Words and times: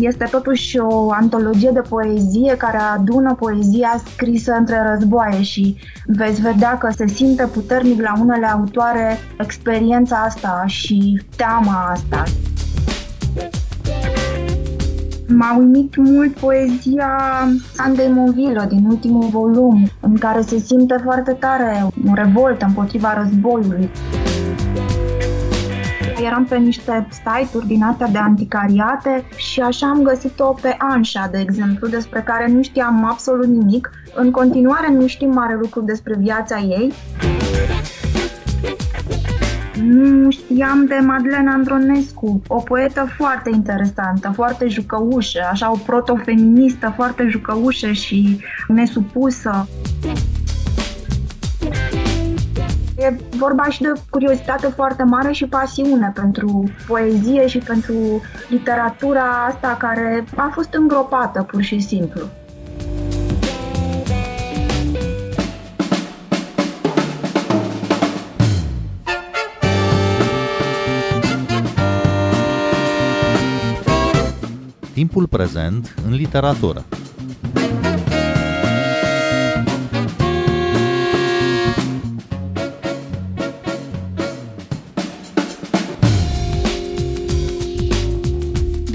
Este 0.00 0.28
totuși 0.30 0.78
o 0.78 1.12
antologie 1.12 1.70
de 1.72 1.80
poezie 1.80 2.56
care 2.56 2.78
adună 2.78 3.34
poezia 3.34 4.00
scrisă 4.12 4.52
între 4.58 4.82
războaie 4.90 5.42
și 5.42 5.76
veți 6.06 6.40
vedea 6.40 6.78
că 6.78 6.88
se 6.96 7.06
simte 7.06 7.46
puternic 7.46 8.00
la 8.00 8.14
unele 8.20 8.46
autoare 8.46 9.18
experiența 9.40 10.16
asta 10.16 10.64
și 10.66 11.22
teama 11.36 11.90
asta. 11.92 12.22
M-a 15.26 15.56
uimit 15.58 15.96
mult 15.96 16.36
poezia 16.36 17.18
Sandei 17.74 18.08
Movilă 18.08 18.66
din 18.68 18.84
ultimul 18.88 19.28
volum, 19.30 19.88
în 20.00 20.16
care 20.16 20.40
se 20.40 20.58
simte 20.58 21.00
foarte 21.04 21.32
tare 21.32 21.86
o 22.10 22.14
revoltă 22.14 22.64
împotriva 22.64 23.22
războiului. 23.22 23.90
Eram 26.24 26.44
pe 26.44 26.56
niște 26.56 27.06
site-uri 27.10 27.66
din 27.66 27.82
astea 27.82 28.06
de 28.06 28.18
anticariate 28.18 29.24
și 29.36 29.60
așa 29.60 29.86
am 29.86 30.02
găsit-o 30.02 30.54
pe 30.62 30.76
Anșa, 30.78 31.28
de 31.30 31.38
exemplu, 31.38 31.88
despre 31.88 32.20
care 32.20 32.52
nu 32.52 32.62
știam 32.62 33.04
absolut 33.04 33.46
nimic. 33.46 33.90
În 34.14 34.30
continuare 34.30 34.92
nu 34.92 35.06
știm 35.06 35.30
mare 35.30 35.56
lucru 35.60 35.80
despre 35.80 36.14
viața 36.18 36.58
ei. 36.58 36.92
Nu 39.82 40.30
știam 40.30 40.86
de 40.86 40.98
Madlena 41.02 41.52
Andronescu, 41.52 42.42
o 42.48 42.60
poetă 42.60 43.06
foarte 43.16 43.50
interesantă, 43.50 44.32
foarte 44.34 44.68
jucăușă, 44.68 45.40
așa 45.50 45.70
o 45.70 45.76
protofeministă 45.86 46.92
foarte 46.96 47.26
jucăușă 47.30 47.92
și 47.92 48.40
nesupusă. 48.68 49.68
E 53.04 53.16
vorba 53.36 53.64
și 53.64 53.82
de 53.82 53.92
curiozitate 54.10 54.66
foarte 54.66 55.02
mare 55.02 55.32
și 55.32 55.46
pasiune 55.46 56.12
pentru 56.14 56.64
poezie 56.86 57.46
și 57.46 57.58
pentru 57.58 57.94
literatura 58.48 59.46
asta 59.48 59.76
care 59.78 60.24
a 60.36 60.50
fost 60.54 60.72
îngropată 60.72 61.42
pur 61.42 61.62
și 61.62 61.80
simplu. 61.80 62.22
Timpul 74.92 75.26
prezent 75.26 75.94
în 76.06 76.14
literatură. 76.14 76.84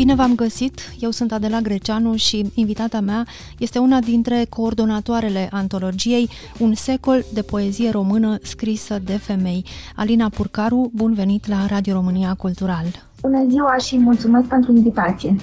Bine 0.10 0.22
v-am 0.22 0.36
găsit! 0.36 0.80
Eu 1.00 1.10
sunt 1.10 1.32
Adela 1.32 1.60
Greceanu 1.62 2.16
și 2.16 2.52
invitata 2.54 3.00
mea 3.00 3.26
este 3.58 3.80
una 3.80 4.00
dintre 4.00 4.46
coordonatoarele 4.50 5.50
antologiei 5.52 6.30
Un 6.60 6.74
secol 6.74 7.26
de 7.34 7.42
poezie 7.42 7.90
română 7.90 8.38
scrisă 8.42 9.00
de 9.06 9.18
femei. 9.18 9.66
Alina 9.96 10.30
Purcaru, 10.30 10.92
bun 10.94 11.14
venit 11.14 11.48
la 11.48 11.66
Radio 11.66 11.94
România 11.94 12.34
Cultural! 12.34 12.86
Bună 13.22 13.46
ziua 13.50 13.78
și 13.78 13.98
mulțumesc 13.98 14.48
pentru 14.48 14.72
invitație! 14.72 15.36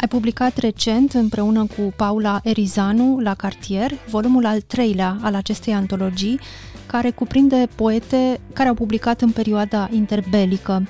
Ai 0.00 0.08
publicat 0.08 0.56
recent, 0.56 1.12
împreună 1.12 1.66
cu 1.76 1.92
Paula 1.96 2.40
Erizanu, 2.42 3.18
la 3.18 3.34
Cartier, 3.34 3.90
volumul 4.10 4.46
al 4.46 4.60
treilea 4.60 5.16
al 5.22 5.34
acestei 5.34 5.74
antologii, 5.74 6.40
care 6.86 7.10
cuprinde 7.10 7.68
poete 7.74 8.40
care 8.52 8.68
au 8.68 8.74
publicat 8.74 9.20
în 9.20 9.30
perioada 9.30 9.88
interbelică. 9.92 10.82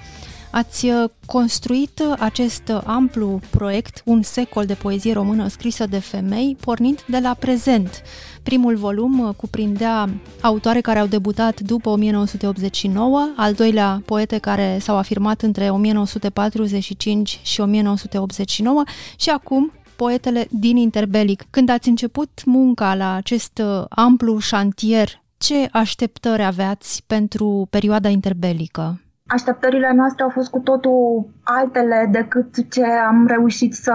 Ați 0.50 0.86
uh, 0.86 1.10
construit 1.26 2.02
acest 2.18 2.72
amplu 2.84 3.40
proiect, 3.50 4.02
un 4.04 4.22
secol 4.22 4.64
de 4.64 4.74
poezie 4.74 5.12
română 5.12 5.48
scrisă 5.48 5.86
de 5.86 5.98
femei, 5.98 6.56
pornind 6.60 7.04
de 7.06 7.18
la 7.18 7.34
prezent. 7.34 8.02
Primul 8.42 8.76
volum 8.76 9.18
uh, 9.18 9.34
cuprindea 9.34 10.08
autoare 10.40 10.80
care 10.80 10.98
au 10.98 11.06
debutat 11.06 11.60
după 11.60 11.88
1989, 11.88 13.28
al 13.36 13.52
doilea 13.52 14.02
poete 14.04 14.38
care 14.38 14.78
s-au 14.80 14.96
afirmat 14.96 15.42
între 15.42 15.70
1945 15.70 17.40
și 17.42 17.60
1989 17.60 18.82
și 19.16 19.30
acum 19.30 19.72
poetele 19.96 20.46
din 20.50 20.76
interbelic. 20.76 21.46
Când 21.50 21.68
ați 21.68 21.88
început 21.88 22.44
munca 22.44 22.94
la 22.94 23.14
acest 23.14 23.62
uh, 23.64 23.84
amplu 23.88 24.38
șantier, 24.38 25.22
ce 25.38 25.68
așteptări 25.72 26.44
aveați 26.44 27.02
pentru 27.06 27.66
perioada 27.70 28.08
interbelică? 28.08 29.00
Așteptările 29.28 29.92
noastre 29.94 30.22
au 30.22 30.28
fost 30.28 30.50
cu 30.50 30.58
totul 30.58 31.26
altele 31.42 32.08
decât 32.12 32.70
ce 32.70 32.84
am 32.84 33.26
reușit 33.26 33.74
să 33.74 33.94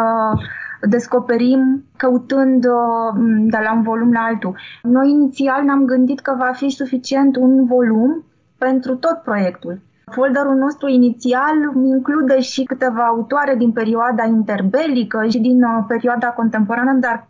descoperim 0.82 1.84
căutând 1.98 2.66
uh, 2.66 3.24
de 3.40 3.58
la 3.64 3.74
un 3.74 3.82
volum 3.82 4.12
la 4.12 4.20
altul. 4.20 4.56
Noi 4.82 5.10
inițial 5.10 5.64
ne-am 5.64 5.86
gândit 5.86 6.20
că 6.20 6.36
va 6.38 6.52
fi 6.52 6.70
suficient 6.70 7.36
un 7.36 7.66
volum 7.66 8.24
pentru 8.58 8.96
tot 8.96 9.18
proiectul. 9.24 9.80
Folderul 10.12 10.56
nostru 10.56 10.88
inițial 10.88 11.56
include 11.86 12.40
și 12.40 12.64
câteva 12.64 13.04
autoare 13.06 13.56
din 13.56 13.72
perioada 13.72 14.26
interbelică 14.26 15.26
și 15.30 15.40
din 15.40 15.64
uh, 15.64 15.84
perioada 15.88 16.28
contemporană, 16.28 16.94
dar 16.94 17.28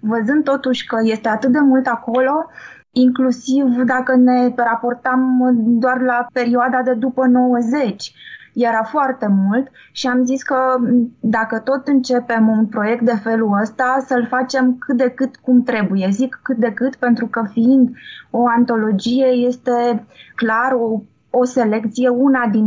văzând 0.00 0.44
totuși 0.44 0.86
că 0.86 0.98
este 1.02 1.28
atât 1.28 1.50
de 1.50 1.60
mult 1.60 1.86
acolo, 1.86 2.46
inclusiv 2.94 3.64
dacă 3.64 4.16
ne 4.16 4.52
raportam 4.56 5.50
doar 5.78 6.00
la 6.00 6.26
perioada 6.32 6.82
de 6.82 6.92
după 6.92 7.26
90, 7.26 8.12
era 8.54 8.82
foarte 8.82 9.26
mult 9.26 9.70
și 9.92 10.06
am 10.06 10.24
zis 10.24 10.42
că 10.42 10.56
dacă 11.20 11.58
tot 11.58 11.86
începem 11.88 12.48
un 12.48 12.66
proiect 12.66 13.02
de 13.02 13.16
felul 13.22 13.58
ăsta, 13.60 14.04
să-l 14.06 14.26
facem 14.26 14.76
cât 14.78 14.96
de 14.96 15.08
cât 15.10 15.36
cum 15.36 15.62
trebuie. 15.62 16.08
Zic 16.10 16.38
cât 16.42 16.56
de 16.56 16.72
cât 16.72 16.94
pentru 16.94 17.26
că 17.26 17.44
fiind 17.52 17.90
o 18.30 18.46
antologie 18.46 19.26
este 19.26 20.06
clar 20.34 20.72
o, 20.72 21.00
o 21.40 21.44
selecție, 21.44 22.08
una 22.08 22.46
din 22.50 22.66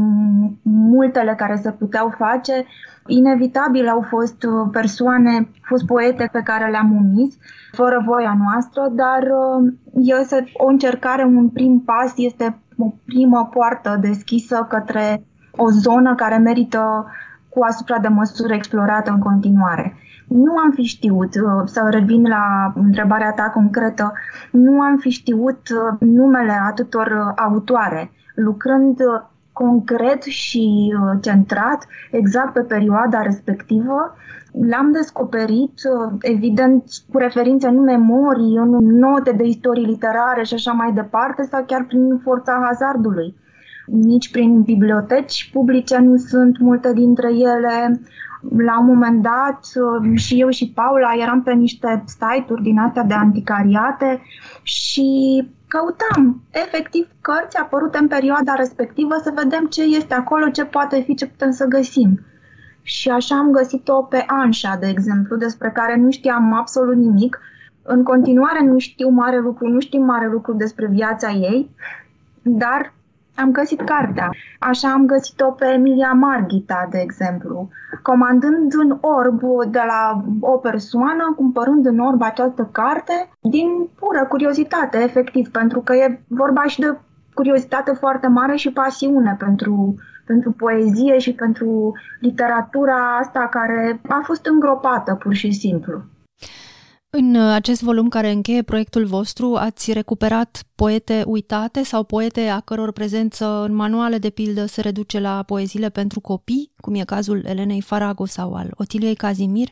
multele 0.64 1.34
care 1.38 1.56
se 1.56 1.72
puteau 1.72 2.14
face. 2.18 2.66
Inevitabil 3.08 3.88
au 3.88 4.02
fost 4.02 4.38
persoane, 4.72 5.36
au 5.36 5.48
fost 5.62 5.86
poete 5.86 6.30
pe 6.32 6.42
care 6.44 6.72
le-am 6.72 6.96
umis 6.96 7.38
fără 7.72 8.04
voia 8.06 8.38
noastră, 8.44 8.82
dar 8.92 9.22
uh, 9.24 9.74
este 9.94 10.52
o 10.54 10.68
încercare, 10.68 11.24
un 11.24 11.50
prim 11.50 11.80
pas, 11.86 12.14
este 12.16 12.58
o 12.78 12.94
primă 13.06 13.50
poartă 13.54 13.98
deschisă 14.02 14.66
către 14.70 15.26
o 15.56 15.70
zonă 15.70 16.16
care 16.16 16.38
merită 16.38 17.06
cu 17.50 17.64
asupra 17.64 17.98
de 18.00 18.08
măsură 18.08 18.54
explorată 18.54 19.12
în 19.12 19.20
continuare. 19.20 19.96
Nu 20.28 20.58
am 20.58 20.72
fi 20.72 20.84
știut, 20.84 21.36
uh, 21.36 21.64
să 21.66 21.88
revin 21.90 22.28
la 22.28 22.74
întrebarea 22.76 23.32
ta 23.32 23.50
concretă, 23.54 24.14
nu 24.52 24.82
am 24.82 24.98
fi 24.98 25.10
știut 25.10 25.60
uh, 25.70 26.00
numele 26.00 26.62
atâtor 26.70 27.34
autoare. 27.36 28.12
Lucrând 28.38 28.98
concret 29.52 30.24
și 30.24 30.94
centrat, 31.22 31.88
exact 32.12 32.54
pe 32.54 32.62
perioada 32.62 33.22
respectivă, 33.22 34.16
L-am 34.52 34.92
descoperit, 34.92 35.74
uh, 35.74 36.14
evident, 36.22 36.84
cu 37.12 37.18
referințe 37.18 37.68
în 37.68 37.82
memorii, 37.82 38.56
în 38.56 38.70
note 39.00 39.32
de 39.32 39.44
istorie 39.44 39.86
literare 39.86 40.44
și 40.44 40.54
așa 40.54 40.72
mai 40.72 40.92
departe, 40.94 41.44
sau 41.44 41.64
chiar 41.66 41.86
prin 41.88 42.20
forța 42.24 42.62
hazardului. 42.66 43.36
Nici 43.88 44.32
prin 44.32 44.62
biblioteci 44.62 45.50
publice 45.54 45.98
nu 45.98 46.18
sunt 46.18 46.60
multe 46.60 46.94
dintre 46.94 47.28
ele. 47.34 48.02
La 48.58 48.80
un 48.80 48.86
moment 48.86 49.22
dat, 49.22 49.60
uh, 49.76 50.18
și 50.18 50.40
eu 50.40 50.50
și 50.50 50.72
Paula 50.76 51.14
eram 51.22 51.44
pe 51.44 51.54
niște 51.54 52.04
site-uri 52.06 52.62
din 52.62 52.78
astea 52.78 53.04
de 53.04 53.14
anticariate 53.14 54.22
și 54.62 55.08
căutam 55.68 56.42
efectiv 56.50 57.08
cărți 57.22 57.58
apărute 57.58 57.98
în 57.98 58.08
perioada 58.08 58.54
respectivă 58.54 59.16
să 59.24 59.34
vedem 59.36 59.66
ce 59.66 59.84
este 59.84 60.14
acolo, 60.14 60.50
ce 60.50 60.66
poate 60.66 61.02
fi, 61.02 61.16
ce 61.16 61.28
putem 61.28 61.52
să 61.52 61.66
găsim. 61.66 62.20
Și 62.82 63.10
așa 63.10 63.36
am 63.36 63.52
găsit-o 63.52 64.04
pe 64.04 64.24
Anșa, 64.28 64.78
de 64.80 64.88
exemplu, 64.88 65.36
despre 65.36 65.72
care 65.72 65.96
nu 65.96 66.12
știam 66.12 66.54
absolut 66.54 66.96
nimic. 66.96 67.40
În 67.82 68.04
continuare 68.04 68.64
nu 68.64 68.78
știu 68.78 69.10
mare 69.10 69.40
lucru, 69.40 69.68
nu 69.68 69.80
știm 69.80 70.04
mare 70.04 70.28
lucru 70.28 70.54
despre 70.54 70.88
viața 70.88 71.32
ei, 71.32 71.70
dar 72.42 72.94
am 73.38 73.52
găsit 73.52 73.82
cartea. 73.82 74.30
Așa 74.60 74.92
am 74.92 75.06
găsit-o 75.06 75.52
pe 75.52 75.66
Emilia 75.66 76.12
Marghita, 76.12 76.88
de 76.92 77.00
exemplu, 77.00 77.70
comandând 78.02 78.74
în 78.74 78.98
orb 79.02 79.42
de 79.72 79.82
la 79.88 80.24
o 80.40 80.58
persoană, 80.58 81.34
cumpărând 81.36 81.86
în 81.86 82.00
orb 82.00 82.22
această 82.22 82.70
carte, 82.72 83.30
din 83.42 83.90
pură 84.00 84.26
curiozitate, 84.30 84.98
efectiv, 85.04 85.50
pentru 85.50 85.80
că 85.82 85.94
e 85.94 86.22
vorba 86.28 86.64
și 86.64 86.80
de 86.80 86.98
curiozitate 87.34 87.92
foarte 87.92 88.28
mare 88.28 88.56
și 88.56 88.72
pasiune 88.72 89.36
pentru 89.40 89.96
pentru 90.26 90.52
poezie 90.52 91.18
și 91.18 91.34
pentru 91.34 91.92
literatura 92.20 93.18
asta 93.22 93.48
care 93.52 94.02
a 94.08 94.22
fost 94.24 94.46
îngropată 94.46 95.16
pur 95.16 95.34
și 95.34 95.52
simplu. 95.52 96.02
În 97.20 97.36
acest 97.36 97.82
volum 97.82 98.08
care 98.08 98.32
încheie 98.32 98.62
proiectul 98.62 99.06
vostru, 99.06 99.56
ați 99.56 99.92
recuperat 99.92 100.64
poete 100.76 101.24
uitate 101.26 101.84
sau 101.84 102.04
poete 102.04 102.48
a 102.48 102.60
căror 102.60 102.92
prezență 102.92 103.64
în 103.64 103.76
manuale 103.76 104.18
de 104.18 104.30
pildă 104.30 104.66
se 104.66 104.82
reduce 104.82 105.20
la 105.20 105.44
poeziile 105.44 105.90
pentru 105.90 106.20
copii, 106.20 106.72
cum 106.80 106.96
e 106.96 107.04
cazul 107.04 107.44
Elenei 107.46 107.82
Farago 107.82 108.26
sau 108.26 108.54
al 108.54 108.72
Otiliei 108.76 109.16
Cazimir. 109.16 109.68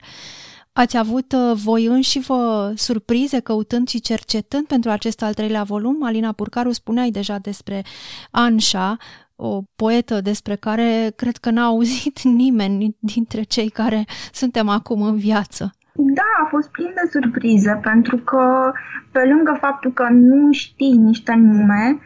Ați 0.74 0.98
avut 0.98 1.32
uh, 1.32 1.52
voi 1.64 1.86
înși 1.86 2.20
vă 2.20 2.74
surprize 2.76 3.40
căutând 3.40 3.88
și 3.88 4.00
cercetând 4.00 4.68
pentru 4.68 4.90
acest 4.90 5.22
al 5.22 5.34
treilea 5.34 5.64
volum? 5.64 6.04
Alina 6.04 6.32
Purcaru 6.32 6.72
spuneai 6.72 7.12
deja 7.12 7.38
despre 7.38 7.84
Anșa, 8.32 8.98
o 9.36 9.62
poetă 9.76 10.22
despre 10.22 10.56
care 10.56 11.14
cred 11.16 11.38
că 11.38 11.50
n-a 11.50 11.66
auzit 11.74 12.22
nimeni 12.22 12.96
dintre 13.00 13.44
cei 13.44 13.70
care 13.70 14.06
suntem 14.32 14.70
acum 14.70 15.02
în 15.02 15.18
viață. 15.18 15.76
Da, 15.98 16.30
a 16.44 16.48
fost 16.50 16.70
plin 16.70 16.92
de 16.94 17.10
surprize, 17.12 17.80
pentru 17.84 18.18
că 18.18 18.72
pe 19.12 19.24
lângă 19.24 19.58
faptul 19.60 19.92
că 19.92 20.08
nu 20.12 20.52
știi 20.52 20.98
niște 20.98 21.34
nume, 21.34 22.00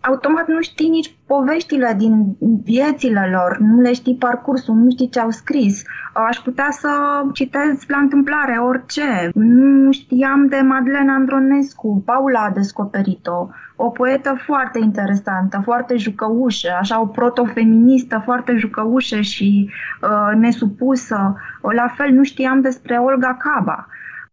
automat 0.00 0.48
nu 0.48 0.60
știi 0.60 0.88
nici 0.88 1.14
poveștile 1.26 1.94
din 1.98 2.36
viețile 2.64 3.30
lor, 3.32 3.58
nu 3.58 3.80
le 3.80 3.92
știi 3.92 4.16
parcursul, 4.16 4.74
nu 4.74 4.90
știi 4.90 5.08
ce 5.08 5.20
au 5.20 5.30
scris. 5.30 5.82
Aș 6.12 6.36
putea 6.36 6.68
să 6.70 6.88
citez 7.32 7.84
la 7.86 7.98
întâmplare 7.98 8.56
orice. 8.56 9.30
Nu 9.34 9.92
știam 9.92 10.46
de 10.46 10.56
Madeleine 10.56 11.10
Andronescu, 11.10 12.02
Paula 12.06 12.40
a 12.40 12.50
descoperit-o. 12.50 13.48
O 13.82 13.90
poetă 13.90 14.34
foarte 14.46 14.78
interesantă, 14.78 15.60
foarte 15.64 15.96
jucăușă, 15.96 16.68
așa 16.80 17.00
o 17.00 17.06
protofeministă 17.06 18.22
foarte 18.24 18.56
jucăușă 18.56 19.20
și 19.20 19.70
uh, 20.02 20.36
nesupusă. 20.36 21.34
La 21.74 21.94
fel 21.96 22.10
nu 22.10 22.22
știam 22.22 22.60
despre 22.60 22.96
Olga 22.96 23.36
Caba. 23.38 23.86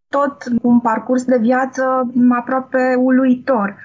Tot 0.10 0.44
un 0.62 0.80
parcurs 0.80 1.24
de 1.24 1.38
viață 1.42 2.12
aproape 2.30 2.96
uluitor. 2.98 3.76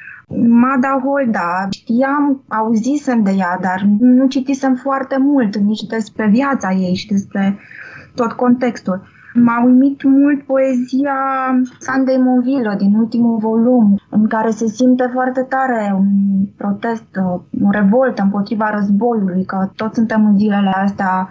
Mada 0.48 1.00
Holda, 1.04 1.66
știam, 1.70 2.44
auzisem 2.48 3.22
de 3.22 3.30
ea, 3.30 3.58
dar 3.60 3.82
nu 3.98 4.26
citisem 4.26 4.74
foarte 4.74 5.16
mult 5.18 5.56
nici 5.56 5.82
despre 5.82 6.26
viața 6.26 6.70
ei 6.70 6.94
și 6.94 7.06
despre 7.06 7.58
tot 8.14 8.32
contextul. 8.32 9.11
M-a 9.34 9.64
uimit 9.64 10.02
mult 10.02 10.42
poezia 10.42 11.14
Sandei 11.78 12.18
Movilo 12.18 12.72
din 12.78 12.94
ultimul 12.94 13.38
volum, 13.38 14.00
în 14.10 14.26
care 14.26 14.50
se 14.50 14.66
simte 14.66 15.10
foarte 15.12 15.42
tare 15.42 15.94
un 15.98 16.06
protest, 16.56 17.16
o 17.64 17.70
revoltă 17.70 18.22
împotriva 18.22 18.70
războiului, 18.70 19.44
că 19.44 19.70
toți 19.76 19.94
suntem 19.94 20.26
în 20.26 20.36
zilele 20.38 20.70
astea 20.70 21.28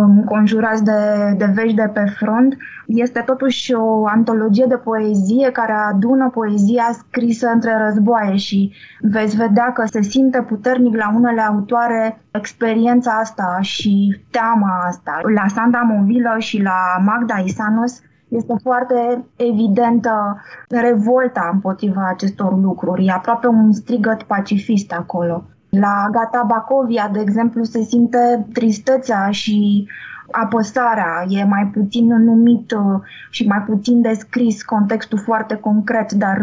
înconjurați 0.00 0.84
de, 0.84 1.34
de 1.36 1.44
vești 1.54 1.76
de 1.76 1.90
pe 1.92 2.04
front. 2.16 2.56
Este 2.86 3.22
totuși 3.26 3.74
o 3.74 4.06
antologie 4.06 4.64
de 4.68 4.76
poezie 4.76 5.50
care 5.50 5.72
adună 5.72 6.28
poezia 6.28 6.90
scrisă 6.92 7.48
între 7.48 7.76
războaie 7.84 8.36
și 8.36 8.72
veți 9.00 9.36
vedea 9.36 9.72
că 9.72 9.84
se 9.86 10.02
simte 10.02 10.42
puternic 10.42 10.96
la 10.96 11.12
unele 11.14 11.40
autoare 11.40 12.20
experiența 12.30 13.10
asta 13.10 13.58
și 13.60 14.20
teama 14.30 14.84
asta. 14.86 15.20
La 15.34 15.46
Sanda 15.46 15.80
Movilă 15.80 16.34
și 16.38 16.62
la 16.62 17.02
Magda 17.04 17.42
Isanos 17.44 18.00
este 18.28 18.54
foarte 18.62 19.24
evidentă 19.36 20.42
revolta 20.68 21.50
împotriva 21.52 22.08
acestor 22.08 22.58
lucruri. 22.60 23.06
E 23.06 23.10
aproape 23.10 23.46
un 23.46 23.72
strigăt 23.72 24.22
pacifist 24.22 24.92
acolo. 24.92 25.44
La 25.68 26.08
Gata 26.10 26.44
Bacovia, 26.46 27.08
de 27.12 27.20
exemplu, 27.20 27.64
se 27.64 27.82
simte 27.82 28.46
tristețea 28.52 29.30
și 29.30 29.88
apăsarea, 30.30 31.24
e 31.28 31.44
mai 31.44 31.66
puțin 31.66 32.06
numit 32.06 32.70
uh, 32.70 33.00
și 33.30 33.46
mai 33.46 33.62
puțin 33.66 34.00
descris 34.00 34.62
contextul 34.62 35.18
foarte 35.18 35.54
concret, 35.54 36.12
dar, 36.12 36.38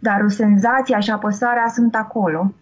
dar 0.00 0.24
senzația 0.28 1.00
și 1.00 1.10
apăsarea 1.10 1.70
sunt 1.74 1.94
acolo. 1.94 2.52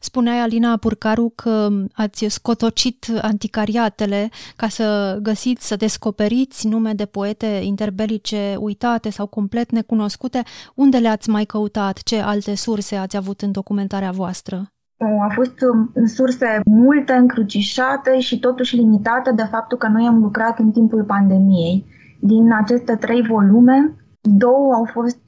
Spuneai, 0.00 0.40
Alina 0.40 0.76
Purcaru, 0.76 1.32
că 1.34 1.68
ați 1.92 2.26
scotocit 2.28 3.06
anticariatele 3.20 4.28
ca 4.56 4.68
să 4.68 5.18
găsiți, 5.22 5.66
să 5.66 5.76
descoperiți 5.76 6.66
nume 6.66 6.92
de 6.92 7.04
poete 7.04 7.46
interbelice 7.46 8.56
uitate 8.58 9.10
sau 9.10 9.26
complet 9.26 9.70
necunoscute. 9.70 10.42
Unde 10.74 10.96
le-ați 10.98 11.30
mai 11.30 11.44
căutat? 11.44 11.98
Ce 11.98 12.20
alte 12.20 12.54
surse 12.54 12.96
ați 12.96 13.16
avut 13.16 13.40
în 13.40 13.52
documentarea 13.52 14.10
voastră? 14.10 14.72
A 15.02 15.32
fost 15.34 15.54
în 15.92 16.06
surse 16.06 16.60
multe, 16.64 17.12
încrucișate 17.12 18.20
și 18.20 18.38
totuși 18.38 18.76
limitate 18.76 19.32
de 19.32 19.42
faptul 19.50 19.78
că 19.78 19.88
noi 19.88 20.06
am 20.06 20.22
lucrat 20.22 20.58
în 20.58 20.70
timpul 20.70 21.02
pandemiei. 21.02 21.86
Din 22.20 22.52
aceste 22.52 22.96
trei 22.96 23.22
volume, 23.22 23.94
două 24.20 24.74
au 24.74 24.84
fost 24.92 25.20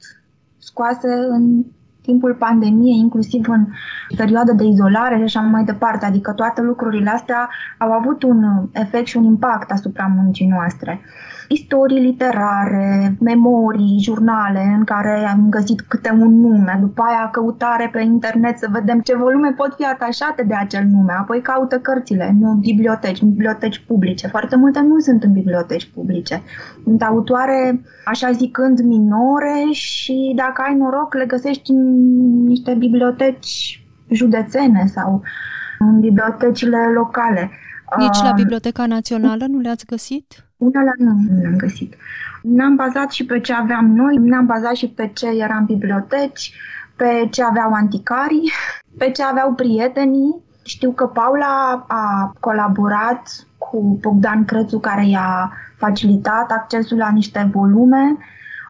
scoase 0.59 1.09
în 1.29 1.65
timpul 2.03 2.35
pandemiei, 2.35 2.99
inclusiv 2.99 3.49
în 3.49 3.67
perioada 4.17 4.53
de 4.53 4.65
izolare 4.65 5.17
și 5.17 5.23
așa 5.23 5.41
mai 5.41 5.65
departe. 5.65 6.07
Adică 6.07 6.33
toate 6.33 6.61
lucrurile 6.61 7.11
astea 7.11 7.49
au 7.79 7.91
avut 7.91 8.23
un 8.23 8.69
efect 8.73 9.07
și 9.07 9.17
un 9.17 9.25
impact 9.25 9.71
asupra 9.71 10.13
muncii 10.17 10.47
noastre 10.47 11.01
istorii 11.49 12.01
literare, 12.01 13.17
memorii, 13.21 14.01
jurnale 14.03 14.75
în 14.77 14.85
care 14.85 15.27
am 15.33 15.47
găsit 15.51 15.81
câte 15.81 16.11
un 16.21 16.41
nume, 16.41 16.79
după 16.81 17.03
aia 17.03 17.29
căutare 17.33 17.89
pe 17.93 18.03
internet 18.03 18.59
să 18.59 18.69
vedem 18.71 19.01
ce 19.01 19.17
volume 19.17 19.51
pot 19.51 19.75
fi 19.77 19.85
atașate 19.85 20.43
de 20.43 20.55
acel 20.55 20.85
nume, 20.85 21.13
apoi 21.13 21.41
caută 21.41 21.79
cărțile, 21.79 22.35
nu 22.41 22.53
biblioteci, 22.53 23.23
biblioteci 23.23 23.85
publice. 23.87 24.27
Foarte 24.27 24.57
multe 24.57 24.81
nu 24.81 24.99
sunt 24.99 25.23
în 25.23 25.33
biblioteci 25.33 25.91
publice. 25.95 26.43
Sunt 26.85 27.03
autoare, 27.03 27.81
așa 28.05 28.31
zicând, 28.31 28.81
minore 28.81 29.71
și 29.71 30.33
dacă 30.37 30.63
ai 30.67 30.75
noroc 30.75 31.15
le 31.15 31.25
găsești 31.27 31.71
în 31.71 32.45
niște 32.45 32.75
biblioteci 32.75 33.79
județene 34.11 34.87
sau 34.87 35.23
în 35.79 36.01
bibliotecile 36.01 36.79
locale. 36.95 37.51
Nici 37.99 38.23
la 38.23 38.33
Biblioteca 38.33 38.87
Națională 38.87 39.45
nu 39.49 39.59
le-ați 39.59 39.87
găsit? 39.87 40.47
Unele 40.65 40.93
nu, 40.99 41.13
nu 41.29 41.41
le-am 41.41 41.57
găsit. 41.57 41.95
Ne-am 42.43 42.75
bazat 42.75 43.11
și 43.11 43.25
pe 43.25 43.41
ce 43.41 43.53
aveam 43.53 43.87
noi, 43.87 44.17
ne-am 44.17 44.47
bazat 44.47 44.75
și 44.75 44.89
pe 44.89 45.11
ce 45.15 45.27
era 45.27 45.57
în 45.57 45.65
biblioteci, 45.65 46.53
pe 46.97 47.29
ce 47.31 47.43
aveau 47.43 47.73
anticarii, 47.73 48.53
pe 48.99 49.11
ce 49.11 49.23
aveau 49.23 49.53
prietenii. 49.53 50.43
Știu 50.65 50.91
că 50.91 51.07
Paula 51.07 51.85
a 51.89 52.35
colaborat 52.41 53.47
cu 53.59 53.99
Bogdan 54.01 54.45
Crețu, 54.45 54.79
care 54.79 55.07
i-a 55.09 55.53
facilitat 55.77 56.51
accesul 56.51 56.97
la 56.97 57.11
niște 57.11 57.51
volume 57.53 58.17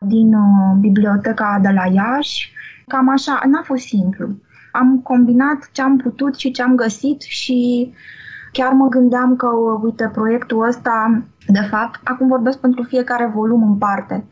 din 0.00 0.35
uh, 0.35 0.76
biblioteca 0.79 1.58
de 1.62 1.69
la 1.69 1.87
Iași. 1.87 2.52
Cam 2.87 3.08
așa, 3.08 3.41
n-a 3.46 3.62
fost 3.62 3.82
simplu. 3.82 4.29
Am 4.73 5.00
combinat 5.00 5.69
ce 5.73 5.82
am 5.82 5.96
putut 5.96 6.37
și 6.37 6.50
ce 6.50 6.62
am 6.62 6.75
găsit 6.75 7.20
și 7.20 7.93
chiar 8.52 8.73
mă 8.73 8.88
gândeam 8.88 9.37
că, 9.37 9.46
uite, 9.82 10.11
proiectul 10.12 10.67
ăsta 10.67 11.23
de 11.46 11.61
fapt, 11.70 12.00
acum 12.05 12.29
vorbesc 12.29 12.58
pentru 12.58 12.82
fiecare 12.82 13.31
volum 13.34 13.63
în 13.63 13.77
parte. 13.77 14.24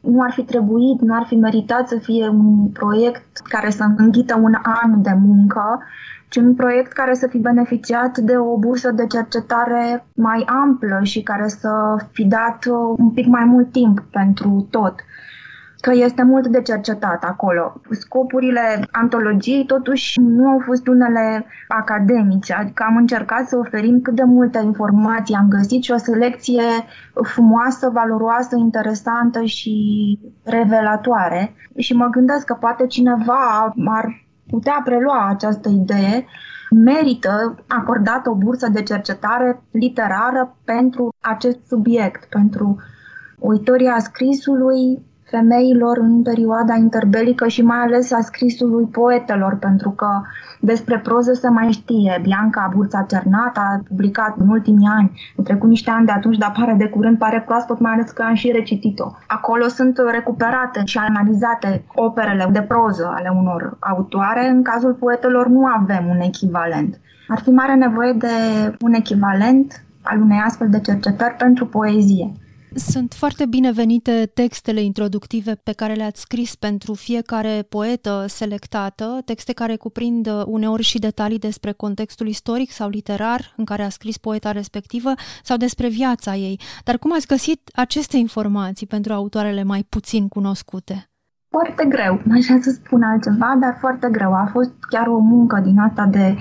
Nu 0.00 0.22
ar 0.22 0.32
fi 0.32 0.42
trebuit, 0.42 1.00
nu 1.00 1.14
ar 1.14 1.24
fi 1.26 1.36
meritat 1.36 1.88
să 1.88 1.98
fie 1.98 2.28
un 2.28 2.68
proiect 2.68 3.36
care 3.36 3.70
să 3.70 3.84
înghită 3.96 4.38
un 4.42 4.54
an 4.62 5.02
de 5.02 5.16
muncă, 5.20 5.78
ci 6.28 6.36
un 6.36 6.54
proiect 6.54 6.92
care 6.92 7.14
să 7.14 7.26
fi 7.26 7.38
beneficiat 7.38 8.18
de 8.18 8.36
o 8.36 8.56
bursă 8.58 8.90
de 8.90 9.06
cercetare 9.06 10.06
mai 10.14 10.44
amplă 10.62 11.00
și 11.02 11.22
care 11.22 11.48
să 11.48 11.96
fi 12.12 12.24
dat 12.24 12.58
un 12.96 13.10
pic 13.10 13.26
mai 13.26 13.44
mult 13.44 13.72
timp 13.72 14.00
pentru 14.10 14.66
tot 14.70 14.94
că 15.84 15.92
este 15.94 16.22
mult 16.22 16.46
de 16.46 16.62
cercetat 16.62 17.24
acolo. 17.24 17.80
Scopurile 17.90 18.88
antologiei 18.90 19.64
totuși 19.64 20.20
nu 20.20 20.48
au 20.48 20.58
fost 20.64 20.86
unele 20.86 21.46
academice, 21.68 22.52
adică 22.52 22.84
am 22.86 22.96
încercat 22.96 23.48
să 23.48 23.56
oferim 23.56 24.00
cât 24.00 24.14
de 24.14 24.22
multe 24.22 24.60
informații, 24.64 25.34
am 25.34 25.48
găsit 25.48 25.82
și 25.82 25.90
o 25.90 25.96
selecție 25.96 26.62
frumoasă, 27.22 27.90
valoroasă, 27.92 28.56
interesantă 28.56 29.42
și 29.42 29.74
revelatoare. 30.44 31.54
Și 31.76 31.94
mă 31.94 32.06
gândesc 32.06 32.44
că 32.44 32.54
poate 32.60 32.86
cineva 32.86 33.72
ar 33.84 34.26
putea 34.50 34.80
prelua 34.84 35.28
această 35.28 35.68
idee. 35.68 36.24
Merită 36.70 37.54
acordată 37.68 38.30
o 38.30 38.34
bursă 38.34 38.68
de 38.68 38.82
cercetare 38.82 39.62
literară 39.70 40.56
pentru 40.64 41.14
acest 41.20 41.58
subiect, 41.66 42.24
pentru 42.24 42.76
o 43.38 43.54
istorie 43.54 43.90
a 43.90 43.98
scrisului 43.98 45.12
femeilor 45.34 45.98
în 45.98 46.22
perioada 46.22 46.74
interbelică 46.74 47.48
și 47.48 47.62
mai 47.62 47.78
ales 47.78 48.12
a 48.12 48.20
scrisului 48.20 48.84
poetelor, 48.84 49.56
pentru 49.60 49.90
că 49.90 50.08
despre 50.60 50.98
proză 50.98 51.32
se 51.32 51.48
mai 51.48 51.68
știe. 51.70 52.18
Bianca 52.22 52.70
Burța 52.74 53.06
Cernat 53.08 53.56
a 53.56 53.82
publicat 53.88 54.34
în 54.38 54.48
ultimii 54.48 54.88
ani, 54.98 55.20
în 55.36 55.44
trecut 55.44 55.68
niște 55.68 55.90
ani 55.90 56.06
de 56.06 56.12
atunci, 56.12 56.36
dar 56.36 56.52
pare 56.58 56.74
de 56.78 56.88
curând, 56.88 57.18
pare 57.18 57.42
proaspăt, 57.46 57.78
mai 57.78 57.92
ales 57.92 58.10
că 58.10 58.22
am 58.22 58.34
și 58.34 58.50
recitit-o. 58.50 59.12
Acolo 59.26 59.68
sunt 59.68 60.00
recuperate 60.12 60.82
și 60.84 60.98
analizate 60.98 61.84
operele 61.94 62.48
de 62.52 62.62
proză 62.62 63.12
ale 63.16 63.30
unor 63.36 63.76
autoare. 63.80 64.48
În 64.48 64.62
cazul 64.62 64.92
poetelor 64.92 65.48
nu 65.48 65.64
avem 65.66 66.06
un 66.08 66.20
echivalent. 66.20 67.00
Ar 67.28 67.38
fi 67.40 67.50
mare 67.50 67.74
nevoie 67.74 68.12
de 68.12 68.26
un 68.80 68.92
echivalent 68.92 69.84
al 70.02 70.20
unei 70.20 70.42
astfel 70.46 70.68
de 70.70 70.80
cercetări 70.80 71.34
pentru 71.38 71.66
poezie. 71.66 72.32
Sunt 72.76 73.12
foarte 73.12 73.46
binevenite 73.46 74.30
textele 74.34 74.82
introductive 74.82 75.54
pe 75.54 75.72
care 75.72 75.94
le-ați 75.94 76.20
scris 76.20 76.54
pentru 76.54 76.94
fiecare 76.94 77.62
poetă 77.68 78.24
selectată, 78.28 79.22
texte 79.24 79.52
care 79.52 79.76
cuprind 79.76 80.28
uneori 80.46 80.82
și 80.82 80.98
detalii 80.98 81.38
despre 81.38 81.72
contextul 81.72 82.28
istoric 82.28 82.70
sau 82.70 82.88
literar 82.88 83.52
în 83.56 83.64
care 83.64 83.82
a 83.82 83.88
scris 83.88 84.16
poeta 84.16 84.52
respectivă 84.52 85.12
sau 85.42 85.56
despre 85.56 85.88
viața 85.88 86.36
ei. 86.36 86.60
Dar 86.84 86.98
cum 86.98 87.12
ați 87.12 87.26
găsit 87.26 87.70
aceste 87.72 88.16
informații 88.16 88.86
pentru 88.86 89.12
autoarele 89.12 89.62
mai 89.62 89.82
puțin 89.88 90.28
cunoscute? 90.28 91.13
Foarte 91.54 91.84
greu, 91.88 92.20
așa 92.32 92.58
să 92.60 92.70
spun 92.70 93.02
altceva, 93.02 93.56
dar 93.60 93.76
foarte 93.80 94.08
greu. 94.10 94.32
A 94.32 94.48
fost 94.52 94.72
chiar 94.88 95.06
o 95.06 95.18
muncă 95.18 95.60
din 95.64 95.78
asta 95.78 96.06
de, 96.10 96.36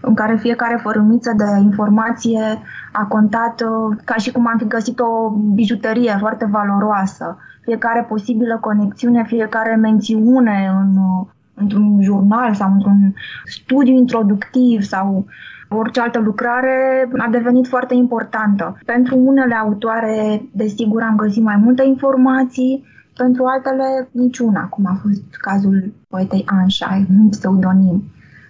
în 0.00 0.14
care 0.14 0.36
fiecare 0.36 0.78
fărâmiță 0.82 1.32
de 1.36 1.44
informație 1.62 2.58
a 2.92 3.04
contat 3.04 3.60
uh, 3.60 3.96
ca 4.04 4.14
și 4.14 4.32
cum 4.32 4.46
am 4.46 4.58
fi 4.58 4.66
găsit 4.66 5.00
o 5.00 5.30
bijuterie 5.30 6.16
foarte 6.18 6.48
valoroasă. 6.50 7.36
Fiecare 7.60 8.06
posibilă 8.08 8.58
conexiune, 8.60 9.24
fiecare 9.26 9.74
mențiune 9.74 10.70
în, 10.80 10.96
uh, 10.96 11.26
într-un 11.54 12.02
jurnal 12.02 12.54
sau 12.54 12.72
într-un 12.72 13.14
studiu 13.44 13.94
introductiv 13.94 14.82
sau 14.82 15.26
orice 15.68 16.00
altă 16.00 16.18
lucrare 16.18 17.08
a 17.16 17.28
devenit 17.30 17.66
foarte 17.66 17.94
importantă. 17.94 18.78
Pentru 18.84 19.16
unele 19.16 19.54
autoare, 19.54 20.42
desigur, 20.52 21.02
am 21.02 21.16
găsit 21.16 21.42
mai 21.42 21.56
multe 21.56 21.84
informații, 21.86 22.92
pentru 23.16 23.44
altele 23.44 24.08
niciuna, 24.10 24.68
cum 24.68 24.86
a 24.86 24.98
fost 25.02 25.22
cazul 25.30 25.92
poetei 26.08 26.44
Anșai, 26.46 27.06
un 27.20 27.28
pseudonim 27.28 28.02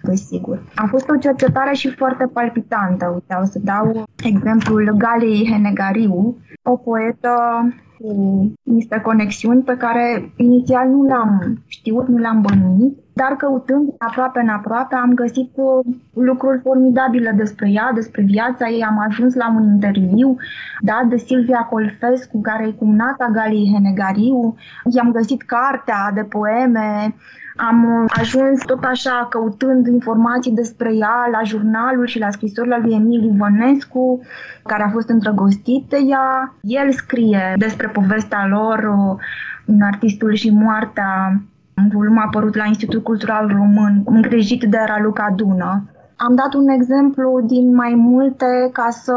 desigur. 0.03 0.63
A 0.75 0.85
fost 0.85 1.09
o 1.09 1.17
cercetare 1.17 1.73
și 1.73 1.89
foarte 1.89 2.25
palpitantă. 2.33 3.11
Uite, 3.13 3.37
o 3.41 3.45
să 3.45 3.59
dau 3.63 4.03
exemplul 4.23 4.95
Galei 4.97 5.47
Henegariu, 5.51 6.37
o 6.63 6.75
poetă 6.75 7.29
cu 7.99 8.11
niște 8.63 8.99
conexiuni 9.03 9.61
pe 9.61 9.77
care 9.77 10.33
inițial 10.35 10.87
nu 10.87 11.03
le-am 11.03 11.63
știut, 11.67 12.07
nu 12.07 12.17
le-am 12.17 12.41
bănuit, 12.41 12.97
dar 13.15 13.35
căutând 13.35 13.93
aproape 13.97 14.39
în 14.39 14.49
aproape 14.49 14.95
am 14.95 15.13
găsit 15.13 15.51
uh, 15.55 15.95
lucruri 16.13 16.59
formidabile 16.59 17.31
despre 17.31 17.69
ea, 17.69 17.91
despre 17.93 18.21
viața 18.21 18.67
ei. 18.67 18.83
Am 18.83 18.99
ajuns 19.07 19.35
la 19.35 19.53
un 19.55 19.63
interviu 19.63 20.35
dat 20.79 21.05
de 21.05 21.17
Silvia 21.17 21.67
Colfescu, 21.69 22.41
care 22.41 22.67
e 22.67 22.71
cumnata 22.71 23.29
Galii 23.31 23.71
Henegariu. 23.73 24.55
I-am 24.95 25.11
găsit 25.11 25.41
cartea 25.41 26.11
de 26.13 26.23
poeme, 26.23 27.15
am 27.55 28.05
ajuns 28.07 28.65
tot 28.65 28.83
așa 28.83 29.27
căutând 29.29 29.87
informații 29.87 30.51
despre 30.51 30.95
ea 30.95 31.27
la 31.31 31.43
jurnalul 31.43 32.05
și 32.05 32.19
la 32.19 32.31
scrisorile 32.31 32.79
lui 32.81 32.93
Emil 32.93 33.23
Ivănescu, 33.23 34.19
care 34.63 34.83
a 34.83 34.89
fost 34.89 35.09
îndrăgostit 35.09 35.85
de 35.89 35.97
ea. 36.09 36.53
El 36.61 36.91
scrie 36.91 37.53
despre 37.57 37.87
povestea 37.87 38.47
lor 38.47 38.89
în 39.65 39.81
Artistul 39.81 40.33
și 40.33 40.49
moartea, 40.49 41.41
un 41.77 41.89
volum 41.93 42.17
apărut 42.17 42.55
la 42.55 42.65
Institutul 42.65 43.01
Cultural 43.01 43.47
Român, 43.47 44.01
îngrijit 44.05 44.63
de 44.63 44.77
Raluca 44.85 45.33
Dună. 45.35 45.89
Am 46.17 46.35
dat 46.35 46.53
un 46.53 46.67
exemplu 46.67 47.41
din 47.45 47.75
mai 47.75 47.93
multe 47.93 48.69
ca 48.73 48.87
să 48.89 49.13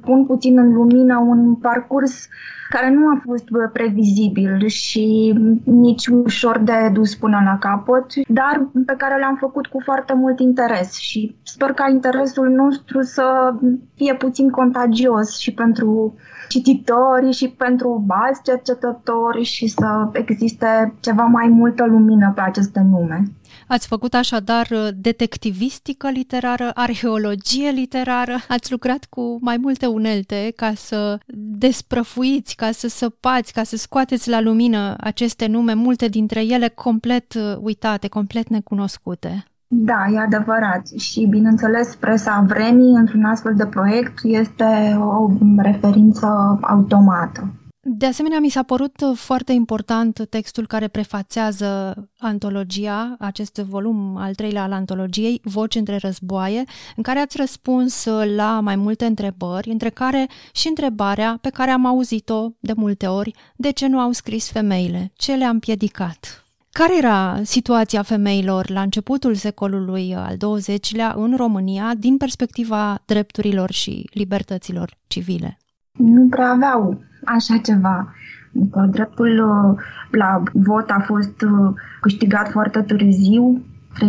pun 0.00 0.26
puțin 0.26 0.58
în 0.58 0.72
lumină 0.72 1.18
un 1.18 1.54
parcurs 1.54 2.28
care 2.68 2.90
nu 2.90 3.06
a 3.06 3.20
fost 3.24 3.44
previzibil 3.72 4.66
și 4.66 5.34
nici 5.64 6.06
ușor 6.06 6.58
de 6.58 6.90
dus 6.92 7.14
până 7.14 7.40
la 7.44 7.58
capăt, 7.58 8.06
dar 8.28 8.68
pe 8.86 8.94
care 8.98 9.20
l-am 9.20 9.36
făcut 9.40 9.66
cu 9.66 9.80
foarte 9.84 10.14
mult 10.14 10.40
interes 10.40 10.92
și 10.92 11.36
sper 11.42 11.72
ca 11.72 11.88
interesul 11.90 12.48
nostru 12.48 13.00
să 13.00 13.54
fie 13.94 14.14
puțin 14.14 14.50
contagios 14.50 15.38
și 15.38 15.54
pentru 15.54 16.14
cititori 16.50 17.32
și 17.32 17.48
pentru 17.48 18.04
alți 18.08 18.42
cercetători 18.42 19.42
și 19.42 19.66
să 19.66 20.08
existe 20.12 20.94
ceva 21.00 21.22
mai 21.22 21.48
multă 21.48 21.86
lumină 21.86 22.32
pe 22.34 22.40
aceste 22.40 22.80
nume. 22.90 23.22
Ați 23.66 23.86
făcut 23.86 24.14
așadar 24.14 24.66
uh, 24.70 24.88
detectivistică 24.94 26.10
literară, 26.10 26.70
arheologie 26.74 27.70
literară, 27.70 28.36
ați 28.48 28.70
lucrat 28.70 29.06
cu 29.10 29.38
mai 29.40 29.56
multe 29.56 29.86
unelte 29.86 30.52
ca 30.56 30.72
să 30.74 31.18
desprăfuiți, 31.66 32.56
ca 32.56 32.70
să 32.70 32.88
săpați, 32.88 33.52
ca 33.52 33.62
să 33.62 33.76
scoateți 33.76 34.28
la 34.28 34.40
lumină 34.40 34.96
aceste 35.00 35.46
nume, 35.46 35.74
multe 35.74 36.08
dintre 36.08 36.44
ele 36.44 36.68
complet 36.68 37.34
uh, 37.34 37.56
uitate, 37.60 38.08
complet 38.08 38.48
necunoscute. 38.48 39.44
Da, 39.72 40.06
e 40.12 40.18
adevărat. 40.18 40.86
Și, 40.98 41.26
bineînțeles, 41.26 41.94
presa 41.94 42.44
vremii 42.48 42.94
într-un 42.94 43.24
astfel 43.24 43.54
de 43.54 43.66
proiect 43.66 44.18
este 44.22 44.96
o 44.98 45.30
referință 45.56 46.58
automată. 46.60 47.54
De 47.82 48.06
asemenea, 48.06 48.38
mi 48.38 48.48
s-a 48.48 48.62
părut 48.62 49.02
foarte 49.14 49.52
important 49.52 50.26
textul 50.30 50.66
care 50.66 50.88
prefațează 50.88 51.94
antologia, 52.18 53.16
acest 53.18 53.56
volum 53.56 54.16
al 54.16 54.34
treilea 54.34 54.62
al 54.62 54.72
antologiei, 54.72 55.40
Voci 55.44 55.74
între 55.74 55.96
războaie, 55.96 56.64
în 56.96 57.02
care 57.02 57.18
ați 57.18 57.36
răspuns 57.36 58.04
la 58.36 58.60
mai 58.60 58.76
multe 58.76 59.04
întrebări, 59.04 59.70
între 59.70 59.88
care 59.88 60.28
și 60.52 60.68
întrebarea 60.68 61.38
pe 61.40 61.50
care 61.50 61.70
am 61.70 61.86
auzit-o 61.86 62.48
de 62.60 62.72
multe 62.76 63.06
ori, 63.06 63.34
de 63.56 63.70
ce 63.70 63.86
nu 63.86 63.98
au 63.98 64.12
scris 64.12 64.50
femeile, 64.50 65.10
ce 65.14 65.34
le-a 65.34 65.48
împiedicat. 65.48 66.39
Care 66.72 66.96
era 66.96 67.40
situația 67.42 68.02
femeilor 68.02 68.70
la 68.70 68.80
începutul 68.80 69.34
secolului 69.34 70.14
al 70.14 70.36
XX-lea 70.36 71.14
în 71.16 71.36
România 71.36 71.94
din 71.98 72.16
perspectiva 72.16 73.02
drepturilor 73.06 73.70
și 73.70 74.08
libertăților 74.12 74.96
civile? 75.06 75.58
Nu 75.92 76.26
prea 76.28 76.50
aveau 76.50 77.00
așa 77.24 77.56
ceva. 77.56 78.14
Adică 78.56 78.88
dreptul 78.90 79.28
uh, 79.28 79.82
la 80.10 80.42
vot 80.52 80.90
a 80.90 81.04
fost 81.06 81.42
uh, 81.42 81.72
câștigat 82.00 82.50
foarte 82.50 82.82
târziu, 82.82 83.64
38-39. 83.94 84.00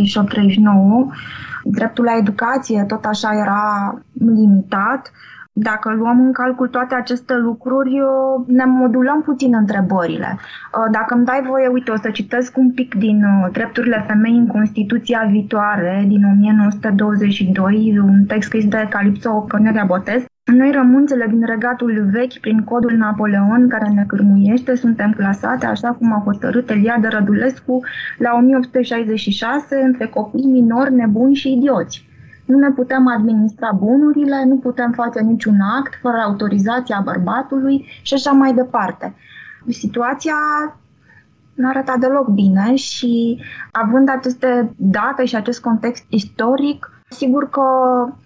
Dreptul 1.64 2.04
la 2.04 2.18
educație 2.18 2.84
tot 2.88 3.06
așa 3.06 3.34
era 3.34 3.94
limitat. 4.14 5.12
Dacă 5.54 5.94
luăm 5.94 6.20
în 6.20 6.32
calcul 6.32 6.68
toate 6.68 6.96
aceste 6.96 7.34
lucruri, 7.36 8.00
uh, 8.02 8.48
ne 8.48 8.66
modulăm 8.66 9.22
puțin 9.22 9.56
întrebările. 9.56 10.38
Dacă 10.92 11.14
îmi 11.14 11.26
dai 11.26 11.42
voie, 11.48 11.68
uite, 11.68 11.92
o 11.92 11.96
să 11.96 12.10
citesc 12.10 12.58
un 12.58 12.72
pic 12.72 12.96
din 12.96 13.26
Drepturile 13.52 14.04
femei 14.08 14.36
în 14.36 14.48
Constituția 14.48 15.28
viitoare 15.30 16.06
din 16.08 16.24
1922, 16.24 18.00
un 18.00 18.24
text 18.26 18.48
scris 18.48 18.68
de 18.68 18.88
Calipso 18.90 19.46
Cornelia 19.50 19.84
Botez. 19.84 20.24
Noi 20.44 20.72
rămânțele 20.72 21.26
din 21.30 21.46
regatul 21.46 22.10
vechi, 22.12 22.40
prin 22.40 22.64
codul 22.64 22.92
Napoleon 22.92 23.68
care 23.68 23.90
ne 23.90 24.04
cârmuiește, 24.08 24.76
suntem 24.76 25.12
clasate, 25.12 25.66
așa 25.66 25.92
cum 25.92 26.14
a 26.14 26.22
hotărât 26.26 26.70
Eliade 26.70 27.08
Rădulescu 27.08 27.80
la 28.18 28.34
1866, 28.34 29.76
între 29.76 30.06
copii 30.08 30.46
minori, 30.46 30.94
nebuni 30.94 31.36
și 31.36 31.54
idioți. 31.54 32.10
Nu 32.52 32.58
ne 32.58 32.72
putem 32.72 33.08
administra 33.08 33.72
bunurile, 33.72 34.44
nu 34.46 34.56
putem 34.56 34.92
face 34.92 35.20
niciun 35.20 35.60
act 35.80 35.94
fără 36.02 36.18
autorizația 36.18 37.02
bărbatului 37.04 37.86
și 38.02 38.14
așa 38.14 38.32
mai 38.32 38.54
departe. 38.54 39.16
Situația 39.68 40.36
nu 41.54 41.68
arăta 41.68 41.96
deloc 42.00 42.28
bine 42.28 42.76
și 42.76 43.42
având 43.72 44.10
aceste 44.10 44.74
date 44.78 45.26
și 45.26 45.36
acest 45.36 45.62
context 45.62 46.06
istoric, 46.10 47.04
sigur 47.10 47.50
că 47.50 47.62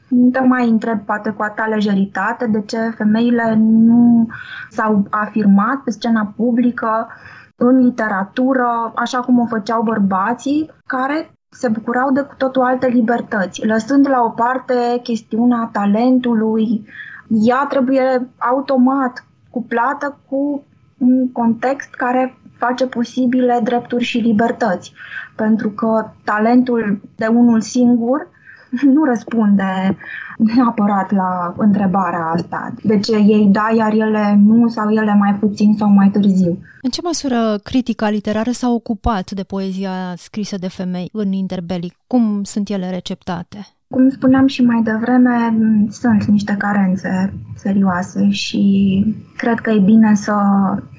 nu 0.09 0.29
te 0.29 0.39
mai 0.39 0.69
întreb 0.69 0.99
poate 0.99 1.29
cu 1.29 1.43
atâta 1.43 1.67
lejeritate 1.67 2.47
de 2.47 2.61
ce 2.61 2.77
femeile 2.95 3.55
nu 3.57 4.27
s-au 4.69 5.07
afirmat 5.09 5.75
pe 5.83 5.91
scena 5.91 6.33
publică, 6.35 7.07
în 7.55 7.79
literatură, 7.79 8.91
așa 8.95 9.19
cum 9.19 9.39
o 9.39 9.45
făceau 9.45 9.81
bărbații, 9.81 10.71
care 10.85 11.29
se 11.57 11.67
bucurau 11.67 12.11
de 12.11 12.21
cu 12.21 12.33
totul 12.37 12.61
alte 12.61 12.87
libertăți, 12.87 13.65
lăsând 13.65 14.07
la 14.09 14.21
o 14.23 14.29
parte 14.29 14.99
chestiunea 15.03 15.69
talentului, 15.71 16.85
ea 17.27 17.65
trebuie 17.69 18.27
automat 18.37 19.25
cuplată 19.49 20.17
cu 20.29 20.63
un 20.97 21.31
context 21.31 21.93
care 21.93 22.37
face 22.57 22.87
posibile 22.87 23.59
drepturi 23.63 24.03
și 24.03 24.17
libertăți. 24.17 24.93
Pentru 25.35 25.69
că 25.69 26.09
talentul 26.23 27.01
de 27.15 27.27
unul 27.27 27.61
singur 27.61 28.27
nu 28.95 29.03
răspunde 29.03 29.97
neapărat 30.37 31.11
la 31.11 31.53
întrebarea 31.57 32.31
asta. 32.33 32.73
De 32.83 32.99
ce 32.99 33.15
ei 33.15 33.49
da, 33.51 33.69
iar 33.77 33.93
ele 33.93 34.39
nu, 34.43 34.67
sau 34.67 34.89
ele 34.89 35.15
mai 35.15 35.35
puțin 35.39 35.75
sau 35.77 35.89
mai 35.89 36.09
târziu. 36.09 36.57
În 36.81 36.89
ce 36.89 37.01
măsură 37.03 37.59
critica 37.63 38.09
literară 38.09 38.51
s-a 38.51 38.69
ocupat 38.69 39.31
de 39.31 39.43
poezia 39.43 39.91
scrisă 40.15 40.57
de 40.57 40.67
femei 40.67 41.09
în 41.13 41.31
interbelic? 41.31 41.93
Cum 42.07 42.43
sunt 42.43 42.69
ele 42.69 42.89
receptate? 42.89 43.67
Cum 43.87 44.09
spuneam 44.09 44.47
și 44.47 44.63
mai 44.63 44.81
devreme, 44.83 45.57
sunt 45.89 46.23
niște 46.23 46.55
carențe 46.57 47.33
serioase 47.55 48.29
și 48.29 49.05
cred 49.37 49.59
că 49.59 49.69
e 49.69 49.79
bine 49.79 50.15
să, 50.15 50.35